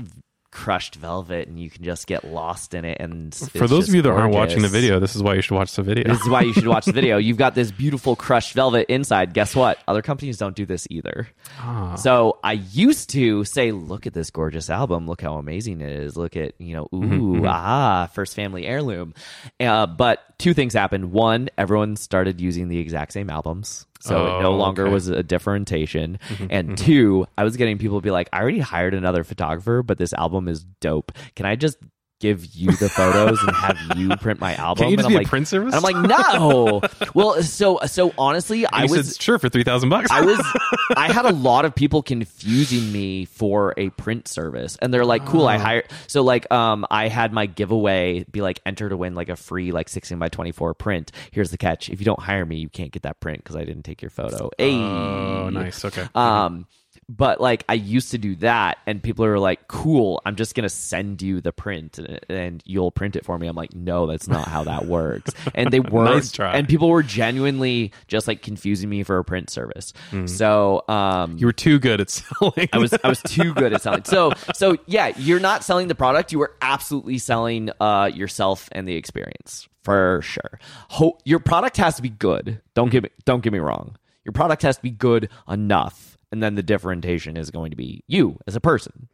crushed 0.55 0.95
velvet 0.95 1.49
and 1.49 1.59
you 1.59 1.69
can 1.69 1.83
just 1.83 2.07
get 2.07 2.25
lost 2.25 2.75
in 2.75 2.85
it. 2.85 2.99
And 3.01 3.35
For 3.35 3.67
those 3.67 3.88
of 3.88 3.95
you 3.95 4.01
that 4.03 4.11
aren't 4.11 4.33
watching 4.33 4.62
the 4.62 4.69
video, 4.69 5.01
this 5.01 5.17
is 5.17 5.23
why 5.23 5.35
you 5.35 5.43
should 5.43 5.57
watch 5.57 5.75
the 5.75 5.83
video. 5.83 6.05
this 6.09 6.21
is 6.23 6.29
why 6.29 6.43
you 6.43 6.53
should 6.53 6.69
watch 6.69 6.85
the 6.87 6.93
video. 6.93 7.19
You've 7.25 7.37
got 7.37 7.55
this 7.55 7.73
beautiful 7.73 8.14
crushed 8.14 8.55
velvet 8.55 8.87
inside. 8.88 9.35
Guess 9.35 9.57
what? 9.57 9.79
Other 9.88 10.01
companies 10.01 10.38
don't 10.38 10.55
do 10.55 10.64
this 10.64 10.87
either. 10.90 11.29
Ah. 11.59 11.97
So 11.97 12.38
I 12.45 12.53
used 12.53 13.11
to 13.11 13.45
say, 13.45 13.73
look 13.73 14.07
at 14.07 14.14
this 14.14 14.31
gorgeous 14.31 14.71
album. 14.71 15.07
Look 15.07 15.21
how 15.21 15.35
amazing 15.35 15.81
it 15.81 15.90
is. 15.90 16.17
Look 16.17 16.37
at, 16.37 16.55
you 16.59 16.75
know, 16.75 16.88
ooh, 16.95 17.01
Mm-hmm, 17.05 17.47
ah, 17.47 18.09
first 18.14 18.35
family 18.35 18.67
heirloom. 18.67 19.14
Uh, 19.61 19.87
but 19.87 20.21
two 20.38 20.55
things 20.55 20.73
happened. 20.73 21.12
One, 21.12 21.49
everyone 21.59 21.97
started 21.97 22.40
using 22.40 22.69
the 22.69 22.79
exact 22.79 23.12
same 23.12 23.29
albums. 23.29 23.87
So 24.05 24.27
it 24.27 24.43
no 24.43 24.53
Oh, 24.53 24.57
longer 24.57 24.83
okay. 24.83 24.88
Mm-hmm, 24.88 24.95
was 24.95 25.09
a 25.09 25.23
differentiation. 25.23 26.19
and 26.51 26.77
two, 26.77 27.27
I 27.38 27.45
was 27.45 27.57
getting 27.57 27.79
people 27.79 27.99
to 27.99 28.03
be 28.05 28.11
like, 28.11 28.29
I 28.33 28.40
already 28.43 28.59
hired 28.61 28.93
another 28.95 29.25
photographer, 29.25 29.83
but 29.83 29.97
this 29.99 30.12
album 30.12 30.47
is 30.47 30.64
dope. 30.81 31.12
Can 31.37 31.47
I 31.47 31.57
just 31.57 31.79
give 32.25 32.47
you 32.55 32.73
the 32.73 32.89
photos 32.89 33.39
and 33.43 33.55
have 33.55 33.79
you 33.97 34.17
print 34.21 34.41
my 34.41 34.55
album? 34.55 34.83
Can't 34.83 34.91
you 34.91 34.97
just 34.97 35.07
and 35.07 35.13
be 35.13 35.15
I'm 35.15 35.19
a 35.19 35.23
like, 35.23 35.29
print 35.29 35.49
service? 35.49 35.75
and 35.75 35.87
I'm 35.87 35.95
like, 35.95 36.09
no. 36.09 36.81
well, 37.15 37.43
so 37.43 37.81
so 37.87 38.15
honestly, 38.17 38.67
I 38.67 38.87
was 38.87 39.13
said, 39.13 39.23
sure 39.23 39.39
for 39.39 39.49
three 39.49 39.65
thousand 39.65 39.91
bucks. 39.91 40.11
I 40.11 40.23
was 40.23 40.41
I 40.97 41.13
had 41.13 41.27
a 41.27 41.33
lot 41.33 41.65
of 41.65 41.75
people 41.75 42.03
confusing 42.03 42.91
me 42.93 43.25
for 43.27 43.75
a 43.77 43.91
print 43.91 44.29
service 44.29 44.77
and 44.81 44.93
they're 44.93 45.05
like 45.05 45.27
cool 45.27 45.47
I 45.47 45.59
hired 45.59 45.87
so 46.07 46.23
like 46.23 46.51
um 46.53 46.87
I 46.91 47.09
had 47.09 47.33
my 47.33 47.47
giveaway 47.47 48.25
be 48.25 48.41
like 48.43 48.61
enter 48.65 48.89
to 48.89 48.97
win 48.97 49.15
like 49.15 49.29
a 49.29 49.37
free 49.37 49.73
like 49.73 49.89
16 49.89 50.19
by 50.19 50.29
24 50.29 50.75
print 50.75 51.13
here's 51.31 51.51
the 51.51 51.59
catch 51.59 51.89
if 51.89 52.01
you 52.01 52.05
don't 52.05 52.21
hire 52.21 52.45
me 52.45 52.57
you 52.57 52.69
can't 52.69 52.93
get 52.93 53.03
that 53.03 53.21
print 53.21 53.39
because 53.39 53.57
I 53.57 53.65
didn't 53.65 53.83
take 53.83 54.03
your 54.03 54.11
photo 54.11 54.51
hey 54.59 54.75
oh, 54.75 55.51
nice. 55.51 55.85
Okay. 55.85 56.07
um 56.15 56.67
but 57.09 57.40
like 57.40 57.64
I 57.69 57.75
used 57.75 58.11
to 58.12 58.19
do 58.19 58.35
that, 58.37 58.79
and 58.87 59.03
people 59.03 59.25
are 59.25 59.38
like, 59.38 59.69
"Cool, 59.69 60.21
I'm 60.25 60.37
just 60.37 60.55
gonna 60.55 60.69
send 60.69 61.23
you 61.23 61.40
the 61.40 61.53
print, 61.53 61.99
and, 61.99 62.21
and 62.29 62.62
you'll 62.64 62.90
print 62.90 63.17
it 63.17 63.25
for 63.25 63.38
me." 63.38 63.47
I'm 63.47 63.57
like, 63.57 63.75
"No, 63.75 64.07
that's 64.07 64.29
not 64.29 64.49
how 64.49 64.64
that 64.64 64.87
works." 64.87 65.33
And 65.55 65.71
they 65.71 65.81
were, 65.81 66.05
Nice 66.05 66.33
and 66.57 66.67
people 66.69 66.88
were 66.88 67.03
genuinely 67.03 67.93
just 68.09 68.27
like 68.27 68.43
confusing 68.43 68.88
me 68.88 69.03
for 69.03 69.19
a 69.19 69.25
print 69.25 69.51
service. 69.51 69.93
So, 70.27 70.83
um, 70.88 71.37
You 71.38 71.47
were 71.47 71.53
too 71.53 71.79
good 71.79 72.01
at 72.01 72.11
selling. 72.11 72.69
I 72.73 72.79
was 72.79 72.93
I 73.05 73.09
was 73.09 73.23
too 73.23 73.55
good 73.55 73.73
at 73.73 73.83
selling. 73.83 74.05
So 74.05 74.33
so 74.55 74.77
yeah, 74.87 75.12
you're 75.17 75.40
not 75.40 75.62
selling 75.64 75.88
the 75.88 75.95
product. 75.95 76.33
You 76.33 76.40
are 76.43 76.55
absolutely 76.61 77.19
selling 77.19 77.71
uh, 77.81 78.11
yourself 78.12 78.69
and 78.73 78.88
the 78.88 78.97
experience 78.97 79.69
for 79.83 80.21
sure. 80.23 80.59
Ho- 80.90 81.19
your 81.25 81.38
product 81.38 81.77
has 81.77 81.97
to 81.97 82.03
be 82.03 82.11
good. 82.11 82.61
Don't 82.75 82.90
get 82.90 83.03
me 83.05 83.11
don't 83.25 83.43
get 83.43 83.53
me 83.53 83.59
wrong. 83.61 83.97
Your 84.25 84.33
product 84.33 84.62
has 84.62 84.77
to 84.77 84.83
be 84.83 84.90
good 84.90 85.29
enough, 85.49 86.13
and 86.35 86.42
then 86.42 86.57
the 86.57 86.64
differentiation 86.64 87.37
is 87.37 87.53
going 87.53 87.70
to 87.70 87.77
be 87.77 88.03
you 88.09 88.40
as 88.49 88.57
a 88.57 88.61
person. 88.61 89.09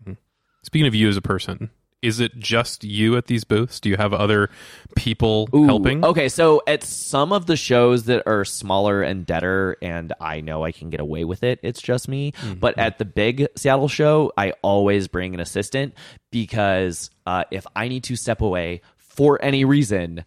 Speaking 0.62 0.87
of 0.87 0.94
you 0.94 1.06
as 1.06 1.18
a 1.18 1.20
person, 1.20 1.68
is 2.00 2.18
it 2.18 2.38
just 2.38 2.83
you 2.83 3.14
at 3.18 3.26
these 3.26 3.44
booths? 3.44 3.78
Do 3.78 3.90
you 3.90 3.98
have 3.98 4.14
other 4.14 4.48
people 4.96 5.46
Ooh, 5.54 5.64
helping? 5.64 6.02
Okay, 6.02 6.30
so 6.30 6.62
at 6.66 6.83
some 6.83 7.30
of 7.30 7.44
the 7.44 7.56
shows 7.56 8.04
that 8.04 8.26
are 8.26 8.46
smaller 8.46 9.02
and 9.02 9.26
deader, 9.26 9.76
and 9.83 10.14
I 10.18 10.40
know 10.40 10.64
I 10.64 10.72
can 10.72 10.88
get 10.88 11.00
away 11.00 11.24
with 11.24 11.42
it, 11.42 11.61
it's 11.62 11.83
just 11.83 12.09
me. 12.09 12.33
But 12.59 12.78
at 12.78 12.96
the 12.96 13.04
big 13.04 13.48
Seattle 13.54 13.88
show, 13.88 14.33
I 14.35 14.54
always 14.62 15.06
bring 15.06 15.35
an 15.35 15.40
assistant 15.40 15.92
because 16.30 17.11
uh, 17.26 17.44
if 17.50 17.66
I 17.76 17.88
need 17.88 18.04
to 18.04 18.16
step 18.16 18.40
away 18.40 18.80
for 18.96 19.38
any 19.44 19.66
reason, 19.66 20.24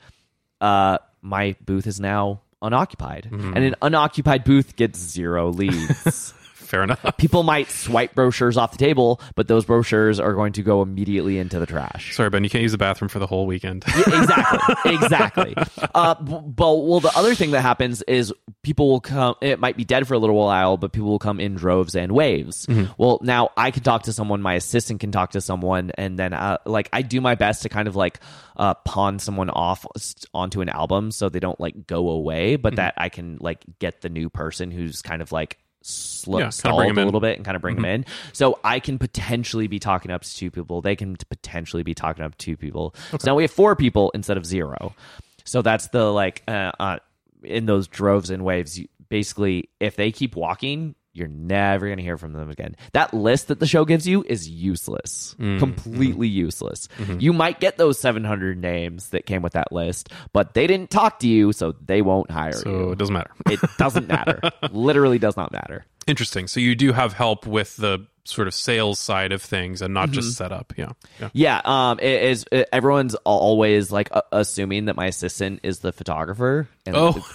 uh, 0.62 1.00
my 1.24 1.56
booth 1.66 1.88
is 1.88 2.00
now 2.00 2.42
unoccupied, 2.62 3.30
and 3.32 3.58
an 3.58 3.76
unoccupied 3.82 4.44
booth 4.44 4.76
gets 4.76 5.00
zero 5.00 5.50
leads. 5.50 6.36
Fair 6.74 6.84
enough. 6.84 7.06
People 7.18 7.44
might 7.44 7.70
swipe 7.70 8.16
brochures 8.16 8.58
off 8.58 8.72
the 8.72 8.80
table, 8.80 9.22
but 9.36 9.48
those 9.48 9.64
brochures 9.64 10.20
are 10.20 10.34
going 10.34 10.54
to 10.54 10.64
go 10.64 10.82
immediately 10.82 11.38
into 11.38 11.60
the 11.60 11.68
trash. 11.68 12.16
Sorry, 12.16 12.32
Ben, 12.32 12.44
you 12.44 12.50
can't 12.50 12.64
use 12.64 12.72
the 12.72 12.80
bathroom 12.80 13.10
for 13.10 13.20
the 13.20 13.28
whole 13.28 13.46
weekend. 13.46 13.86
exactly 13.88 14.94
exactly 14.96 15.56
uh 15.94 16.16
but 16.16 16.76
well 16.76 17.00
the 17.00 17.12
other 17.16 17.36
thing 17.36 17.52
that 17.52 17.62
happens 17.62 18.02
is 18.04 18.34
people 18.64 18.90
will 18.90 19.00
come 19.00 19.36
it 19.42 19.60
might 19.60 19.78
be 19.78 19.86
dead 19.86 20.08
for 20.08 20.14
a 20.14 20.18
little 20.20 20.36
while 20.36 20.78
but 20.78 20.92
people 20.92 21.10
will 21.10 21.20
come 21.20 21.40
in 21.40 21.56
droves 21.56 21.96
and 21.96 22.12
waves 22.12 22.68
well 22.98 23.20
now 23.22 23.50
i 23.58 23.72
can 23.72 23.84
talk 23.84 24.04
to 24.04 24.14
someone 24.14 24.42
my 24.42 24.56
assistant 24.56 25.00
can 25.00 25.12
talk 25.12 25.32
to 25.32 25.42
someone 25.42 25.92
and 25.98 26.18
then 26.18 26.34
uh, 26.34 26.58
like 26.66 26.90
i 26.94 27.02
do 27.02 27.22
my 27.22 27.36
best 27.36 27.62
to 27.64 27.70
kind 27.70 27.88
of 27.88 27.96
like 27.96 28.20
uh 28.58 28.74
pawn 28.74 29.20
someone 29.20 29.50
off 29.50 29.86
onto 30.34 30.62
an 30.62 30.70
album 30.70 31.12
so 31.12 31.30
they 31.30 31.40
don't 31.40 31.60
like 31.60 31.88
go 31.88 32.10
away 32.10 32.56
but 32.56 32.76
that 32.76 32.94
i 32.98 33.10
can 33.10 33.38
like 33.42 33.64
get 33.80 34.02
the 34.02 34.10
new 34.10 34.30
person 34.30 34.72
who's 34.72 35.02
kind 35.02 35.22
of 35.22 35.32
like 35.32 35.58
slow 35.84 36.40
Yeah, 36.40 36.50
stalled 36.50 36.78
bring 36.78 36.90
'em 36.90 36.98
a 36.98 37.06
little 37.06 37.20
bit 37.20 37.36
and 37.38 37.46
kind 37.46 37.56
of 37.56 37.62
bring 37.62 37.76
them 37.76 37.86
in. 37.86 38.06
So 38.32 38.60
I 38.64 38.80
can 38.80 38.98
potentially 38.98 39.68
be 39.68 39.80
talking 39.80 40.12
up 40.12 40.24
to 40.24 40.36
two 40.36 40.50
people. 40.50 40.82
They 40.82 40.96
can 40.96 41.16
potentially 41.30 41.84
be 41.84 41.94
talking 41.94 42.24
up 42.24 42.32
to 42.32 42.38
two 42.38 42.58
people. 42.58 42.96
So 43.12 43.18
now 43.26 43.36
we 43.36 43.44
have 43.44 43.52
four 43.52 43.76
people 43.76 44.12
instead 44.16 44.38
of 44.38 44.46
zero. 44.46 44.96
So 45.44 45.62
that's 45.62 45.88
the 45.88 46.12
like 46.12 46.42
uh, 46.48 46.72
uh, 46.80 47.00
in 47.44 47.66
those 47.66 47.88
droves 47.88 48.30
and 48.30 48.46
waves. 48.46 48.80
You, 48.80 48.88
basically, 49.10 49.70
if 49.80 49.96
they 49.96 50.12
keep 50.12 50.36
walking, 50.36 50.96
you're 51.14 51.28
never 51.28 51.86
going 51.88 51.98
to 51.98 52.04
hear 52.04 52.18
from 52.18 52.34
them 52.34 52.50
again. 52.50 52.76
That 52.94 53.14
list 53.14 53.48
that 53.50 53.60
the 53.60 53.68
show 53.68 53.86
gives 53.86 54.08
you 54.08 54.24
is 54.28 54.50
useless, 54.50 55.36
Mm, 55.40 55.60
completely 55.60 56.28
useless. 56.28 56.88
mm-hmm. 56.98 57.20
You 57.20 57.34
might 57.34 57.60
get 57.60 57.78
those 57.78 58.00
700 58.00 58.58
names 58.60 59.10
that 59.10 59.26
came 59.26 59.42
with 59.42 59.54
that 59.54 59.72
list, 59.72 60.10
but 60.34 60.54
they 60.54 60.68
didn't 60.68 60.90
talk 60.90 61.20
to 61.20 61.28
you, 61.28 61.54
so 61.54 61.74
they 61.86 62.02
won't 62.02 62.32
hire 62.32 62.52
So 62.54 62.70
you. 62.70 62.76
So 62.86 62.92
it 62.92 62.98
doesn't 62.98 63.14
matter. 63.14 63.32
It 63.50 63.60
doesn't 63.78 64.08
matter. 64.08 64.42
Literally 64.72 65.20
does 65.20 65.38
not 65.38 65.52
matter. 65.52 65.86
Interesting. 66.08 66.48
So 66.48 66.60
you 66.60 66.76
do 66.76 66.92
have 66.94 67.14
help 67.14 67.46
with 67.48 67.78
the 67.78 68.06
sort 68.26 68.48
of 68.48 68.54
sales 68.54 69.00
side 69.00 69.32
of 69.34 69.42
things 69.42 69.82
and 69.82 69.94
not 69.94 70.06
Mm-hmm. 70.06 70.14
just 70.14 70.38
setup. 70.38 70.74
Yeah. 70.78 70.92
Yeah. 71.20 71.30
Yeah, 71.34 71.62
um, 71.66 72.00
it 72.00 72.24
is. 72.24 72.46
It, 72.52 72.70
everyone's 72.72 73.16
always 73.26 73.92
like 73.92 74.10
uh, 74.12 74.22
assuming 74.32 74.86
that 74.86 74.96
my 74.96 75.08
assistant 75.08 75.60
is 75.64 75.80
the 75.80 75.92
photographer. 75.92 76.68
And 76.86 76.96
Oh. 76.98 77.26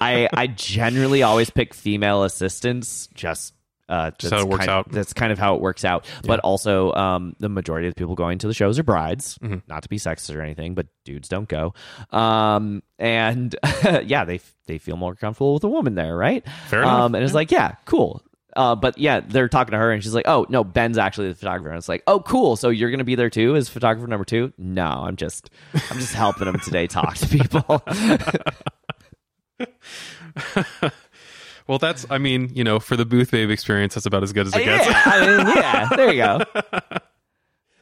I 0.00 0.28
I 0.32 0.46
generally 0.48 1.22
always 1.22 1.50
pick 1.50 1.72
female 1.74 2.24
assistants. 2.24 3.08
Just 3.14 3.54
uh, 3.88 4.10
that's 4.18 4.30
how 4.30 4.40
it 4.40 4.48
works 4.48 4.60
kind- 4.66 4.70
out. 4.70 4.90
That's 4.90 5.12
kind 5.12 5.30
of 5.30 5.38
how 5.38 5.54
it 5.56 5.60
works 5.60 5.84
out. 5.84 6.06
But 6.24 6.40
also, 6.40 6.92
um, 6.94 7.36
the 7.38 7.48
majority 7.50 7.86
of 7.86 7.94
the 7.94 7.98
people 7.98 8.14
going 8.14 8.38
to 8.38 8.48
the 8.48 8.54
shows 8.54 8.78
are 8.78 8.82
brides. 8.82 9.36
Mm-hmm. 9.38 9.58
Not 9.68 9.82
to 9.82 9.88
be 9.90 9.98
sexist 9.98 10.34
or 10.34 10.40
anything, 10.40 10.74
but 10.74 10.86
dudes 11.04 11.28
don't 11.28 11.48
go. 11.48 11.74
Um, 12.10 12.82
and 12.98 13.54
yeah, 14.04 14.24
they 14.24 14.40
they 14.66 14.78
feel 14.78 14.96
more 14.96 15.14
comfortable 15.14 15.54
with 15.54 15.64
a 15.64 15.68
woman 15.68 15.94
there, 15.96 16.16
right? 16.16 16.42
Fair 16.68 16.80
enough. 16.82 17.00
Um, 17.02 17.14
and 17.14 17.22
it's 17.22 17.34
like, 17.34 17.50
yeah, 17.52 17.74
cool. 17.84 18.22
Uh, 18.56 18.74
but 18.74 18.98
yeah, 18.98 19.20
they're 19.20 19.48
talking 19.48 19.72
to 19.72 19.78
her, 19.78 19.92
and 19.92 20.02
she's 20.02 20.14
like, 20.14 20.26
"Oh 20.28 20.46
no, 20.48 20.64
Ben's 20.64 20.98
actually 20.98 21.28
the 21.28 21.34
photographer." 21.34 21.70
And 21.70 21.78
it's 21.78 21.88
like, 21.88 22.02
"Oh, 22.06 22.20
cool. 22.20 22.56
So 22.56 22.68
you're 22.68 22.90
gonna 22.90 23.04
be 23.04 23.14
there 23.14 23.30
too 23.30 23.56
as 23.56 23.68
photographer 23.68 24.06
number 24.06 24.24
two? 24.24 24.52
No, 24.58 24.86
I'm 24.86 25.16
just, 25.16 25.50
I'm 25.90 25.98
just 25.98 26.14
helping 26.14 26.48
him 26.48 26.58
today 26.60 26.86
talk 26.86 27.16
to 27.16 27.28
people. 27.28 27.82
Well, 31.66 31.78
that's, 31.78 32.04
I 32.10 32.18
mean, 32.18 32.50
you 32.54 32.62
know, 32.62 32.78
for 32.78 32.94
the 32.94 33.06
booth 33.06 33.30
babe 33.30 33.48
experience, 33.48 33.94
that's 33.94 34.04
about 34.04 34.22
as 34.22 34.34
good 34.34 34.46
as 34.48 34.54
it 34.54 34.64
gets. 34.64 34.86
yeah, 34.86 35.02
I 35.06 35.20
mean, 35.26 35.46
yeah. 35.56 35.88
There 35.96 36.12
you 36.12 36.22
go. 36.22 36.40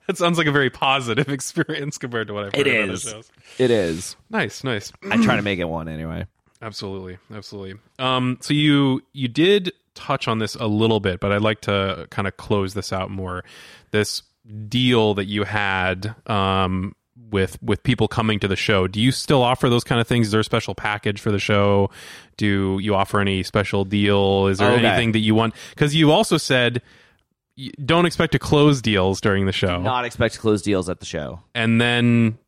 That 0.08 0.18
sounds 0.18 0.37
like 0.37 0.48
a 0.48 0.52
very 0.52 0.68
positive 0.68 1.28
experience 1.32 1.96
compared 1.96 2.26
to 2.26 2.35
what 2.35 2.44
I've 2.44 2.54
heard 2.54 2.66
It 2.66 2.76
of 2.76 2.82
other 2.85 2.92
is. 2.94 3.02
shows. 3.02 3.30
It 3.58 3.70
is. 3.70 4.16
Nice, 4.30 4.64
nice. 4.64 4.92
I 5.08 5.16
try 5.22 5.37
to 5.37 5.42
make 5.42 5.61
it 5.61 5.64
one 5.64 5.88
anyway. 5.88 6.26
Absolutely, 6.61 7.18
absolutely. 7.32 7.74
Um, 7.98 8.37
so 8.40 8.52
you 8.54 9.02
you 9.12 9.26
did 9.28 9.72
touch 9.94 10.28
on 10.28 10.38
this 10.38 10.55
a 10.55 10.66
little 10.66 11.00
bit, 11.00 11.20
but 11.20 11.33
I'd 11.33 11.42
like 11.42 11.61
to 11.62 12.07
kind 12.11 12.26
of 12.28 12.37
close 12.37 12.74
this 12.74 12.92
out 12.92 13.11
more. 13.11 13.44
This 13.90 14.22
deal 14.68 15.14
that 15.14 15.26
you 15.26 15.44
had 15.44 16.14
um, 16.26 16.94
with 17.31 17.62
with 17.62 17.83
people 17.83 18.09
coming 18.09 18.40
to 18.40 18.48
the 18.48 18.57
show. 18.57 18.87
Do 18.88 19.00
you 19.00 19.12
still 19.12 19.42
offer 19.42 19.68
those 19.68 19.85
kind 19.85 20.00
of 20.00 20.07
things? 20.07 20.26
Is 20.26 20.33
there 20.33 20.40
a 20.40 20.44
special 20.44 20.74
package 20.74 21.20
for 21.20 21.31
the 21.31 21.38
show? 21.38 21.90
Do 22.37 22.78
you 22.81 22.94
offer 22.94 23.20
any 23.20 23.42
special 23.42 23.85
deal? 23.85 24.46
Is 24.48 24.59
there 24.59 24.72
Okay. 24.72 24.85
anything 24.87 25.12
that 25.12 25.20
you 25.20 25.35
want? 25.35 25.55
Because 25.70 25.94
you 25.94 26.11
also 26.11 26.37
said 26.38 26.83
don't 27.85 28.07
expect 28.07 28.33
to 28.33 28.38
close 28.38 28.81
deals 28.81 29.20
during 29.20 29.44
the 29.44 29.52
show, 29.52 29.81
Not 29.83 30.07
expect 30.07 30.35
to 30.35 30.40
close 30.40 30.62
deals 30.62 30.88
at 30.88 31.00
the 31.00 31.07
show. 31.07 31.40
and 31.55 31.81
then. 31.81 32.38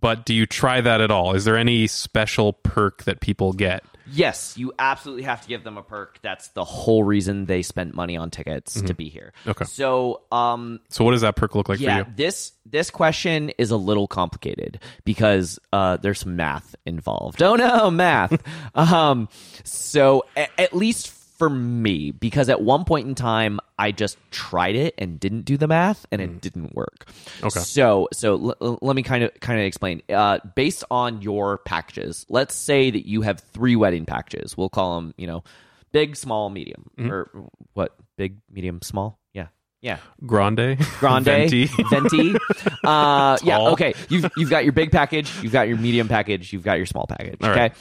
But 0.00 0.24
do 0.26 0.34
you 0.34 0.46
try 0.46 0.80
that 0.80 1.00
at 1.00 1.10
all? 1.12 1.34
Is 1.34 1.44
there 1.44 1.56
any 1.56 1.86
special 1.86 2.52
perk 2.52 3.04
that 3.04 3.20
people 3.20 3.52
get? 3.52 3.84
Yes, 4.12 4.56
you 4.56 4.72
absolutely 4.78 5.24
have 5.24 5.42
to 5.42 5.48
give 5.48 5.64
them 5.64 5.76
a 5.76 5.82
perk. 5.82 6.18
That's 6.22 6.48
the 6.48 6.64
whole 6.64 7.02
reason 7.04 7.46
they 7.46 7.62
spent 7.62 7.94
money 7.94 8.16
on 8.16 8.30
tickets 8.30 8.80
to 8.82 8.94
be 8.94 9.08
here. 9.08 9.32
Okay. 9.46 9.64
So, 9.64 10.22
um, 10.30 10.80
So 10.88 11.04
what 11.04 11.10
does 11.12 11.22
that 11.22 11.36
perk 11.36 11.54
look 11.54 11.68
like 11.68 11.80
yeah, 11.80 12.04
for 12.04 12.08
you? 12.10 12.14
this 12.16 12.52
this 12.64 12.90
question 12.90 13.50
is 13.58 13.70
a 13.70 13.76
little 13.76 14.06
complicated 14.08 14.80
because 15.04 15.58
uh, 15.72 15.96
there's 15.98 16.20
some 16.20 16.36
math 16.36 16.74
involved. 16.84 17.42
Oh 17.46 17.54
no, 17.54 17.90
math. 17.90 18.42
um, 18.74 19.28
so 19.64 20.24
a- 20.36 20.60
at 20.60 20.74
least 20.74 21.08
for 21.38 21.48
me, 21.50 22.10
because 22.10 22.48
at 22.48 22.62
one 22.62 22.84
point 22.84 23.06
in 23.08 23.14
time 23.14 23.60
I 23.78 23.92
just 23.92 24.16
tried 24.30 24.74
it 24.76 24.94
and 24.98 25.20
didn't 25.20 25.42
do 25.42 25.56
the 25.56 25.66
math, 25.68 26.06
and 26.10 26.20
it 26.22 26.40
didn't 26.40 26.74
work. 26.74 27.06
Mm. 27.40 27.46
Okay. 27.48 27.60
So 27.60 28.08
so 28.12 28.34
l- 28.34 28.56
l- 28.60 28.78
let 28.82 28.96
me 28.96 29.02
kind 29.02 29.24
of 29.24 29.32
kind 29.40 29.60
of 29.60 29.66
explain. 29.66 30.02
Uh, 30.08 30.38
based 30.54 30.84
on 30.90 31.22
your 31.22 31.58
packages, 31.58 32.24
let's 32.28 32.54
say 32.54 32.90
that 32.90 33.06
you 33.06 33.22
have 33.22 33.40
three 33.52 33.76
wedding 33.76 34.06
packages. 34.06 34.56
We'll 34.56 34.68
call 34.68 34.96
them, 35.00 35.14
you 35.16 35.26
know, 35.26 35.44
big, 35.92 36.16
small, 36.16 36.50
medium, 36.50 36.90
Mm-hmm. 36.98 37.10
or 37.10 37.30
what? 37.74 37.94
Big, 38.16 38.38
medium, 38.50 38.80
small. 38.82 39.18
Yeah. 39.34 39.48
Yeah. 39.82 39.98
Grande, 40.24 40.78
Grande, 40.98 41.24
Venti. 41.50 41.66
venti. 41.90 42.34
Uh, 42.84 43.36
yeah, 43.42 43.58
okay. 43.70 43.94
You've 44.08 44.30
you've 44.36 44.48
got 44.50 44.62
your 44.64 44.72
big 44.72 44.92
package, 44.92 45.30
you've 45.42 45.52
got 45.52 45.66
your 45.68 45.76
medium 45.76 46.06
package, 46.08 46.52
you've 46.52 46.62
got 46.62 46.76
your 46.76 46.86
small 46.86 47.06
package. 47.06 47.36
All 47.42 47.50
okay. 47.50 47.60
right. 47.60 47.74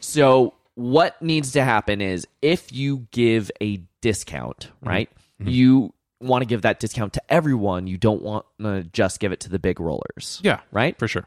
So 0.00 0.54
what 0.78 1.20
needs 1.20 1.52
to 1.52 1.64
happen 1.64 2.00
is 2.00 2.24
if 2.40 2.72
you 2.72 3.08
give 3.10 3.50
a 3.60 3.82
discount, 4.00 4.68
Mm-hmm. 4.76 4.88
right? 4.88 5.10
You 5.40 5.92
want 6.20 6.42
to 6.42 6.46
give 6.46 6.62
that 6.62 6.78
discount 6.80 7.14
to 7.14 7.22
everyone. 7.28 7.86
You 7.88 7.96
don't 7.96 8.22
want 8.22 8.44
to 8.60 8.84
just 8.92 9.18
give 9.20 9.32
it 9.32 9.40
to 9.40 9.48
the 9.50 9.58
big 9.58 9.80
rollers. 9.80 10.40
Yeah, 10.42 10.60
Right? 10.70 10.96
for 10.98 11.08
sure. 11.08 11.26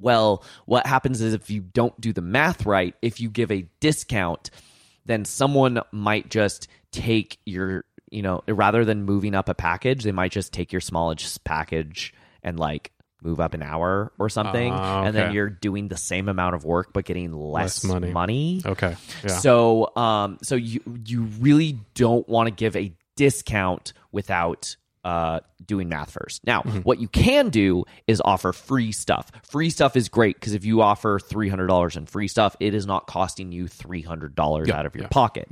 Well, 0.00 0.42
what 0.66 0.84
happens 0.86 1.20
is 1.20 1.32
if 1.32 1.48
you 1.48 1.60
don't 1.60 1.98
do 2.00 2.12
the 2.12 2.22
math 2.22 2.66
right, 2.66 2.94
if 3.02 3.20
you 3.20 3.30
give 3.30 3.52
a 3.52 3.66
discount, 3.78 4.50
then 5.06 5.24
someone 5.24 5.80
might 5.92 6.28
just 6.28 6.66
take 6.90 7.38
your, 7.46 7.84
you 8.10 8.22
know, 8.22 8.42
rather 8.48 8.84
than 8.84 9.04
moving 9.04 9.34
up 9.36 9.48
a 9.48 9.54
package, 9.54 10.02
they 10.02 10.10
might 10.12 10.32
just 10.32 10.52
take 10.52 10.72
your 10.72 10.80
smallest 10.80 11.44
package 11.44 12.12
and 12.42 12.58
like 12.58 12.90
move 13.22 13.40
up 13.40 13.54
an 13.54 13.62
hour 13.62 14.12
or 14.18 14.28
something. 14.28 14.72
Ah, 14.72 15.04
And 15.04 15.14
then 15.16 15.32
you're 15.32 15.50
doing 15.50 15.88
the 15.88 15.96
same 15.96 16.28
amount 16.28 16.54
of 16.54 16.64
work 16.64 16.92
but 16.92 17.04
getting 17.04 17.32
less, 17.32 17.84
Less 17.84 17.92
money. 17.92 18.10
money. 18.12 18.62
Okay. 18.64 18.96
Yeah. 19.22 19.28
So, 19.28 19.94
um, 19.96 20.38
so 20.42 20.54
you 20.56 20.80
you 21.06 21.22
really 21.40 21.78
don't 21.94 22.28
want 22.28 22.48
to 22.48 22.50
give 22.50 22.76
a 22.76 22.92
discount 23.16 23.92
without 24.10 24.76
uh, 25.04 25.40
doing 25.66 25.88
math 25.88 26.12
first. 26.12 26.46
Now, 26.46 26.62
what 26.62 27.00
you 27.00 27.08
can 27.08 27.48
do 27.48 27.84
is 28.06 28.22
offer 28.24 28.52
free 28.52 28.92
stuff. 28.92 29.32
Free 29.50 29.68
stuff 29.68 29.96
is 29.96 30.08
great 30.08 30.36
because 30.36 30.54
if 30.54 30.64
you 30.64 30.80
offer 30.80 31.18
three 31.18 31.48
hundred 31.48 31.66
dollars 31.66 31.96
in 31.96 32.06
free 32.06 32.28
stuff, 32.28 32.54
it 32.60 32.72
is 32.72 32.86
not 32.86 33.08
costing 33.08 33.50
you 33.50 33.66
three 33.66 34.02
hundred 34.02 34.36
dollars 34.36 34.68
out 34.68 34.86
of 34.86 34.94
your 34.94 35.04
yeah. 35.04 35.08
pocket. 35.08 35.48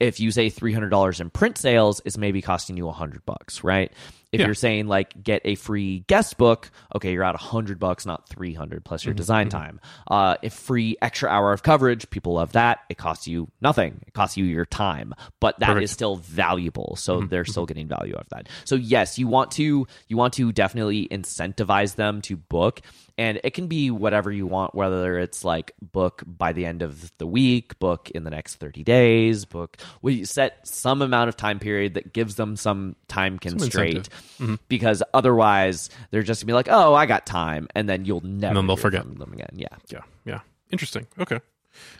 If 0.00 0.20
you 0.20 0.30
say 0.30 0.50
three 0.50 0.74
hundred 0.74 0.90
dollars 0.90 1.20
in 1.20 1.30
print 1.30 1.56
sales, 1.56 2.02
it's 2.04 2.18
maybe 2.18 2.42
costing 2.42 2.76
you 2.76 2.88
a 2.88 2.92
hundred 2.92 3.24
bucks, 3.24 3.64
right? 3.64 3.90
If 4.34 4.40
Yeah. 4.40 4.46
you're 4.46 4.54
saying 4.54 4.88
like 4.88 5.22
get 5.22 5.42
a 5.44 5.54
free 5.54 6.00
guest 6.08 6.36
book, 6.36 6.72
okay, 6.96 7.12
you're 7.12 7.22
at 7.22 7.36
a 7.36 7.38
hundred 7.38 7.78
bucks, 7.78 8.04
not 8.04 8.28
three 8.28 8.52
hundred 8.52 8.84
plus 8.84 9.04
your 9.04 9.12
mm-hmm. 9.12 9.18
design 9.18 9.48
mm-hmm. 9.48 9.58
time. 9.58 9.80
Uh, 10.10 10.36
if 10.42 10.52
free 10.52 10.96
extra 11.00 11.30
hour 11.30 11.52
of 11.52 11.62
coverage, 11.62 12.10
people 12.10 12.34
love 12.34 12.52
that. 12.52 12.80
It 12.88 12.98
costs 12.98 13.28
you 13.28 13.48
nothing. 13.60 14.00
It 14.06 14.12
costs 14.12 14.36
you 14.36 14.44
your 14.44 14.64
time, 14.66 15.14
but 15.40 15.58
that 15.60 15.70
is 15.70 15.74
Perfect. 15.74 15.90
still 15.90 16.16
valuable. 16.16 16.96
So 16.96 17.18
mm-hmm. 17.18 17.28
they're 17.28 17.44
still 17.44 17.64
getting 17.64 17.86
value 17.86 18.14
out 18.16 18.22
of 18.22 18.28
that. 18.30 18.48
So 18.64 18.74
yes, 18.74 19.18
you 19.18 19.28
want 19.28 19.52
to 19.52 19.86
you 20.08 20.16
want 20.16 20.34
to 20.34 20.50
definitely 20.50 21.06
incentivize 21.08 21.94
them 21.94 22.20
to 22.22 22.36
book. 22.36 22.80
And 23.16 23.40
it 23.44 23.54
can 23.54 23.68
be 23.68 23.90
whatever 23.92 24.32
you 24.32 24.46
want, 24.46 24.74
whether 24.74 25.18
it's 25.18 25.44
like 25.44 25.72
book 25.80 26.22
by 26.26 26.52
the 26.52 26.66
end 26.66 26.82
of 26.82 27.16
the 27.18 27.26
week, 27.26 27.78
book 27.78 28.10
in 28.10 28.24
the 28.24 28.30
next 28.30 28.56
30 28.56 28.82
days, 28.82 29.44
book. 29.44 29.76
We 30.02 30.24
set 30.24 30.66
some 30.66 31.00
amount 31.00 31.28
of 31.28 31.36
time 31.36 31.60
period 31.60 31.94
that 31.94 32.12
gives 32.12 32.34
them 32.34 32.56
some 32.56 32.96
time 33.06 33.38
constraint 33.38 34.08
incentive. 34.40 34.58
because 34.68 35.02
otherwise 35.12 35.90
they're 36.10 36.22
just 36.24 36.42
gonna 36.42 36.48
be 36.48 36.54
like, 36.54 36.68
oh, 36.68 36.94
I 36.94 37.06
got 37.06 37.24
time. 37.24 37.68
And 37.74 37.88
then 37.88 38.04
you'll 38.04 38.20
never 38.22 38.54
then 38.54 38.66
they'll 38.66 38.76
forget. 38.76 39.04
them 39.04 39.32
again. 39.32 39.50
Yeah. 39.54 39.68
Yeah, 39.88 40.00
yeah. 40.24 40.40
Interesting. 40.70 41.06
Okay, 41.18 41.38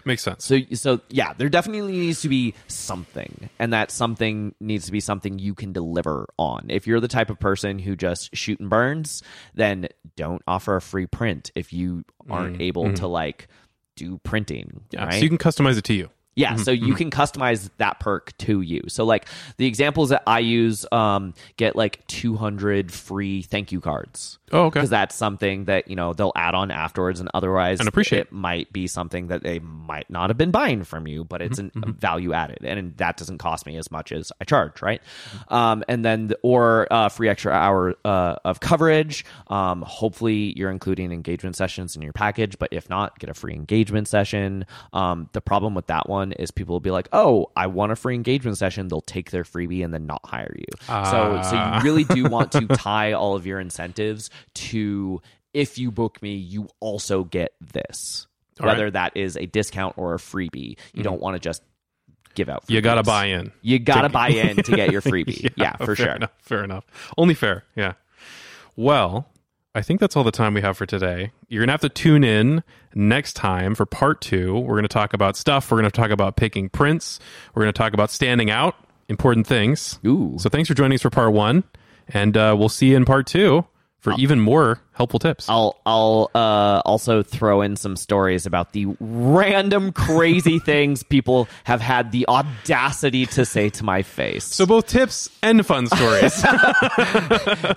makes 0.05 0.23
sense. 0.23 0.45
So, 0.45 0.59
so 0.75 1.01
yeah, 1.09 1.33
there 1.35 1.49
definitely 1.49 1.93
needs 1.93 2.23
to 2.23 2.29
be 2.29 2.55
something, 2.69 3.51
and 3.59 3.73
that 3.73 3.91
something 3.91 4.55
needs 4.61 4.87
to 4.87 4.93
be 4.93 5.01
something 5.01 5.39
you 5.39 5.55
can 5.55 5.73
deliver 5.73 6.27
on. 6.39 6.67
If 6.69 6.87
you're 6.87 7.01
the 7.01 7.09
type 7.09 7.31
of 7.31 7.39
person 7.39 7.79
who 7.79 7.97
just 7.97 8.35
shoot 8.37 8.61
and 8.61 8.71
burns, 8.71 9.23
then 9.55 9.89
don't 10.17 10.43
offer 10.47 10.77
a 10.77 10.81
free 10.81 11.07
print 11.07 11.51
if 11.55 11.73
you 11.73 12.05
aren't 12.31 12.61
able 12.61 12.85
to 12.95 13.07
like 13.07 13.49
do 13.97 14.19
printing. 14.19 14.65
Mm, 14.65 14.73
mm-hmm. 14.73 14.85
Yeah, 14.91 15.05
right? 15.05 15.15
so 15.15 15.21
you 15.21 15.29
can 15.29 15.39
customize 15.39 15.79
it 15.79 15.85
to 15.85 15.95
you. 15.95 16.11
Yeah, 16.37 16.57
so 16.57 16.71
you 16.73 16.95
can 16.95 17.11
customize 17.11 17.71
that 17.79 18.01
perk 18.01 18.37
to 18.39 18.61
you. 18.61 18.83
So 18.89 19.05
like 19.05 19.27
the 19.57 19.67
examples 19.67 20.09
that 20.09 20.23
I 20.27 20.41
use 20.41 20.85
um 20.93 21.35
get 21.57 21.77
like 21.77 22.05
200 22.09 22.91
free 22.93 23.43
thank 23.43 23.71
you 23.73 23.81
cards. 23.81 24.39
Oh, 24.53 24.67
okay. 24.67 24.79
Because 24.79 24.91
that's 24.91 25.15
something 25.17 25.65
that, 25.65 25.89
you 25.89 25.97
know, 25.97 26.13
they'll 26.13 26.33
add 26.37 26.55
on 26.55 26.71
afterwards 26.71 27.19
and 27.19 27.29
otherwise 27.35 27.81
And 27.81 27.89
appreciate. 27.89 28.21
it 28.21 28.33
might 28.33 28.73
be 28.73 28.87
something 28.87 29.27
that 29.29 29.43
they 29.43 29.59
might 29.59 30.09
not 30.11 30.31
have 30.31 30.37
been 30.39 30.53
buying 30.53 30.85
from 30.85 31.07
you, 31.09 31.25
but 31.25 31.43
it's 31.43 31.59
Mm-hmm, 31.59 31.79
an, 31.83 31.91
a 31.91 31.93
value 31.93 32.33
added 32.33 32.59
and 32.65 32.97
that 32.99 33.17
doesn't 33.17 33.39
cost 33.39 33.67
me 33.67 33.77
as 33.77 33.91
much 33.91 34.13
as 34.13 34.31
I 34.41 34.45
charge, 34.45 34.81
right? 34.83 35.01
Um 35.49 35.83
and 35.89 36.05
then 36.05 36.29
the- 36.29 36.39
or 36.43 36.87
uh 36.93 37.09
free 37.09 37.29
extra 37.29 37.53
hour 37.53 37.95
uh 38.05 38.37
of 38.45 38.61
coverage. 38.61 39.25
Um 39.49 39.83
hopefully 39.83 40.53
you're 40.57 40.71
including 40.71 41.11
engagement 41.13 41.57
sessions 41.57 41.97
in 41.97 42.03
your 42.03 42.13
package, 42.13 42.59
but 42.59 42.69
if 42.73 42.89
not, 42.91 43.19
get 43.19 43.31
a 43.31 43.35
free 43.35 43.55
engagement 43.55 44.09
session. 44.09 44.67
Um 44.93 45.29
the 45.33 45.41
problem 45.41 45.75
with 45.75 45.87
that 45.89 46.09
one 46.09 46.24
is 46.33 46.51
people 46.51 46.75
will 46.75 46.81
be 46.81 46.91
like, 46.91 47.09
"Oh, 47.13 47.51
I 47.57 47.67
want 47.69 47.93
a 47.93 47.97
free 47.97 48.15
engagement 48.15 48.59
session." 48.59 48.89
They'll 48.89 49.01
take 49.01 49.31
their 49.31 49.45
freebie 49.45 49.85
and 49.85 49.93
then 49.95 50.07
not 50.07 50.21
hire 50.25 50.55
you. 50.57 50.65
so 50.81 50.87
so 50.89 51.57
Ah. 51.57 51.79
you 51.79 51.85
really 51.85 52.05
do 52.05 52.25
want 52.29 52.53
to 52.53 52.67
tie 52.69 53.13
all 53.13 53.35
of 53.37 53.47
your 53.47 53.61
incentives 53.61 54.31
to 54.55 55.21
if 55.53 55.79
you 55.79 55.91
book 55.91 56.21
me, 56.23 56.35
you 56.35 56.69
also 56.81 57.25
get 57.25 57.53
this. 57.61 58.27
All 58.61 58.67
Whether 58.67 58.85
right. 58.85 58.93
that 58.95 59.17
is 59.17 59.37
a 59.37 59.47
discount 59.47 59.97
or 59.99 60.15
a 60.15 60.19
freebie. 60.19 60.77
You 60.93 61.03
don't 61.03 61.21
want 61.21 61.35
to 61.35 61.41
just 61.41 61.63
give 62.35 62.49
out 62.49 62.65
You 62.69 62.81
got 62.81 62.97
to 62.97 63.03
buy 63.05 63.27
in. 63.27 63.53
You 63.63 63.79
got 63.79 64.03
to 64.03 64.09
buy 64.09 64.29
in 64.31 64.57
to 64.57 64.73
get 64.77 64.91
your 64.91 65.01
freebie. 65.03 65.53
yeah, 65.57 65.77
for 65.77 65.95
fair 65.95 66.07
sure. 66.07 66.15
Enough, 66.17 66.33
fair 66.43 66.65
enough. 66.65 66.85
Only 67.17 67.35
fair. 67.35 67.65
Yeah. 67.77 67.93
Well, 68.77 69.29
I 69.75 69.83
think 69.83 69.99
that's 69.99 70.17
all 70.17 70.23
the 70.23 70.31
time 70.31 70.55
we 70.55 70.61
have 70.61 70.77
for 70.77 70.87
today. 70.87 71.33
You're 71.49 71.61
going 71.61 71.69
to 71.69 71.73
have 71.73 71.81
to 71.81 71.89
tune 71.89 72.23
in 72.23 72.63
next 72.95 73.33
time 73.33 73.75
for 73.75 73.85
part 73.85 74.21
two. 74.21 74.57
We're 74.57 74.75
going 74.75 74.83
to 74.83 74.89
talk 74.89 75.15
about 75.15 75.37
stuff. 75.37 75.71
We're 75.71 75.79
going 75.79 75.91
to 75.91 75.97
talk 75.97 76.11
about 76.11 76.37
picking 76.37 76.69
prints. 76.69 77.19
We're 77.55 77.63
going 77.65 77.73
to 77.73 77.79
talk 77.79 77.93
about 77.93 78.11
standing 78.13 78.51
out, 78.51 78.77
important 79.09 79.49
things. 79.49 79.99
Ooh. 80.07 80.37
So 80.39 80.49
thanks 80.49 80.69
for 80.69 80.75
joining 80.75 80.95
us 80.95 81.03
for 81.03 81.11
part 81.11 81.33
one. 81.33 81.65
And 82.09 82.37
uh, 82.37 82.55
we'll 82.57 82.69
see 82.69 82.91
you 82.91 82.97
in 82.97 83.05
part 83.05 83.27
two 83.27 83.67
for 83.99 84.13
even 84.17 84.39
more 84.39 84.81
helpful 84.95 85.19
tips. 85.19 85.49
I'll 85.49 85.81
I'll 85.85 86.31
uh, 86.35 86.83
also 86.85 87.23
throw 87.23 87.61
in 87.61 87.77
some 87.77 87.97
stories 87.97 88.47
about 88.47 88.73
the 88.73 88.87
random 89.01 89.93
crazy 89.93 90.59
things 90.65 91.03
people 91.03 91.49
have 91.65 91.81
had 91.81 92.13
the 92.13 92.27
audacity 92.29 93.27
to 93.27 93.45
say 93.45 93.69
to 93.71 93.85
my 93.85 94.03
face. 94.03 94.45
so 94.45 94.67
both 94.67 94.87
tips 94.87 95.29
and 95.43 95.67
fun 95.67 95.87
stories. 95.89 96.45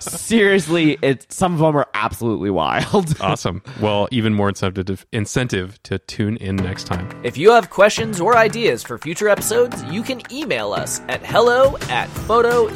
seriously, 0.00 0.98
it 1.02 1.30
some 1.32 1.54
of 1.54 1.58
them 1.58 1.76
are 1.76 1.88
absolutely 1.94 2.50
wild. 2.50 3.14
awesome. 3.20 3.62
Well, 3.80 4.08
even 4.10 4.34
more 4.34 4.48
incentive 4.48 5.06
incentive 5.12 5.82
to 5.84 5.98
tune 5.98 6.36
in 6.38 6.56
next 6.56 6.84
time. 6.84 7.08
If 7.24 7.36
you 7.36 7.50
have 7.50 7.70
questions 7.70 8.20
or 8.20 8.36
ideas 8.36 8.82
for 8.82 8.98
future 8.98 9.28
episodes, 9.28 9.82
you 9.84 10.02
can 10.02 10.20
email 10.32 10.72
us 10.72 11.00
at 11.08 11.24
hello 11.24 11.76
at 11.88 12.08
photo-op.show. 12.08 12.68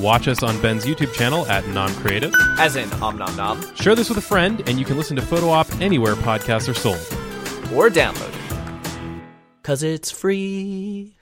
Watch 0.00 0.28
us 0.28 0.42
on 0.42 0.60
Ben's 0.60 0.84
YouTube 0.84 1.12
channel 1.14 1.46
at 1.46 1.66
NOM 1.68 1.94
Creative. 2.32 2.58
As 2.58 2.76
in 2.76 2.92
om 3.02 3.16
nom 3.16 3.34
nom, 3.36 3.60
Share 3.76 3.94
this 3.94 4.08
with 4.08 4.18
a 4.18 4.22
friend, 4.22 4.62
and 4.68 4.78
you 4.78 4.84
can 4.84 4.96
listen 4.96 5.16
to 5.16 5.22
Photo 5.22 5.50
Op 5.50 5.66
anywhere 5.80 6.14
podcasts 6.14 6.68
are 6.68 6.74
sold. 6.74 6.98
or 7.74 7.90
download 7.90 8.28
it. 8.28 8.34
Cause 9.62 9.82
it's 9.82 10.10
free. 10.12 11.15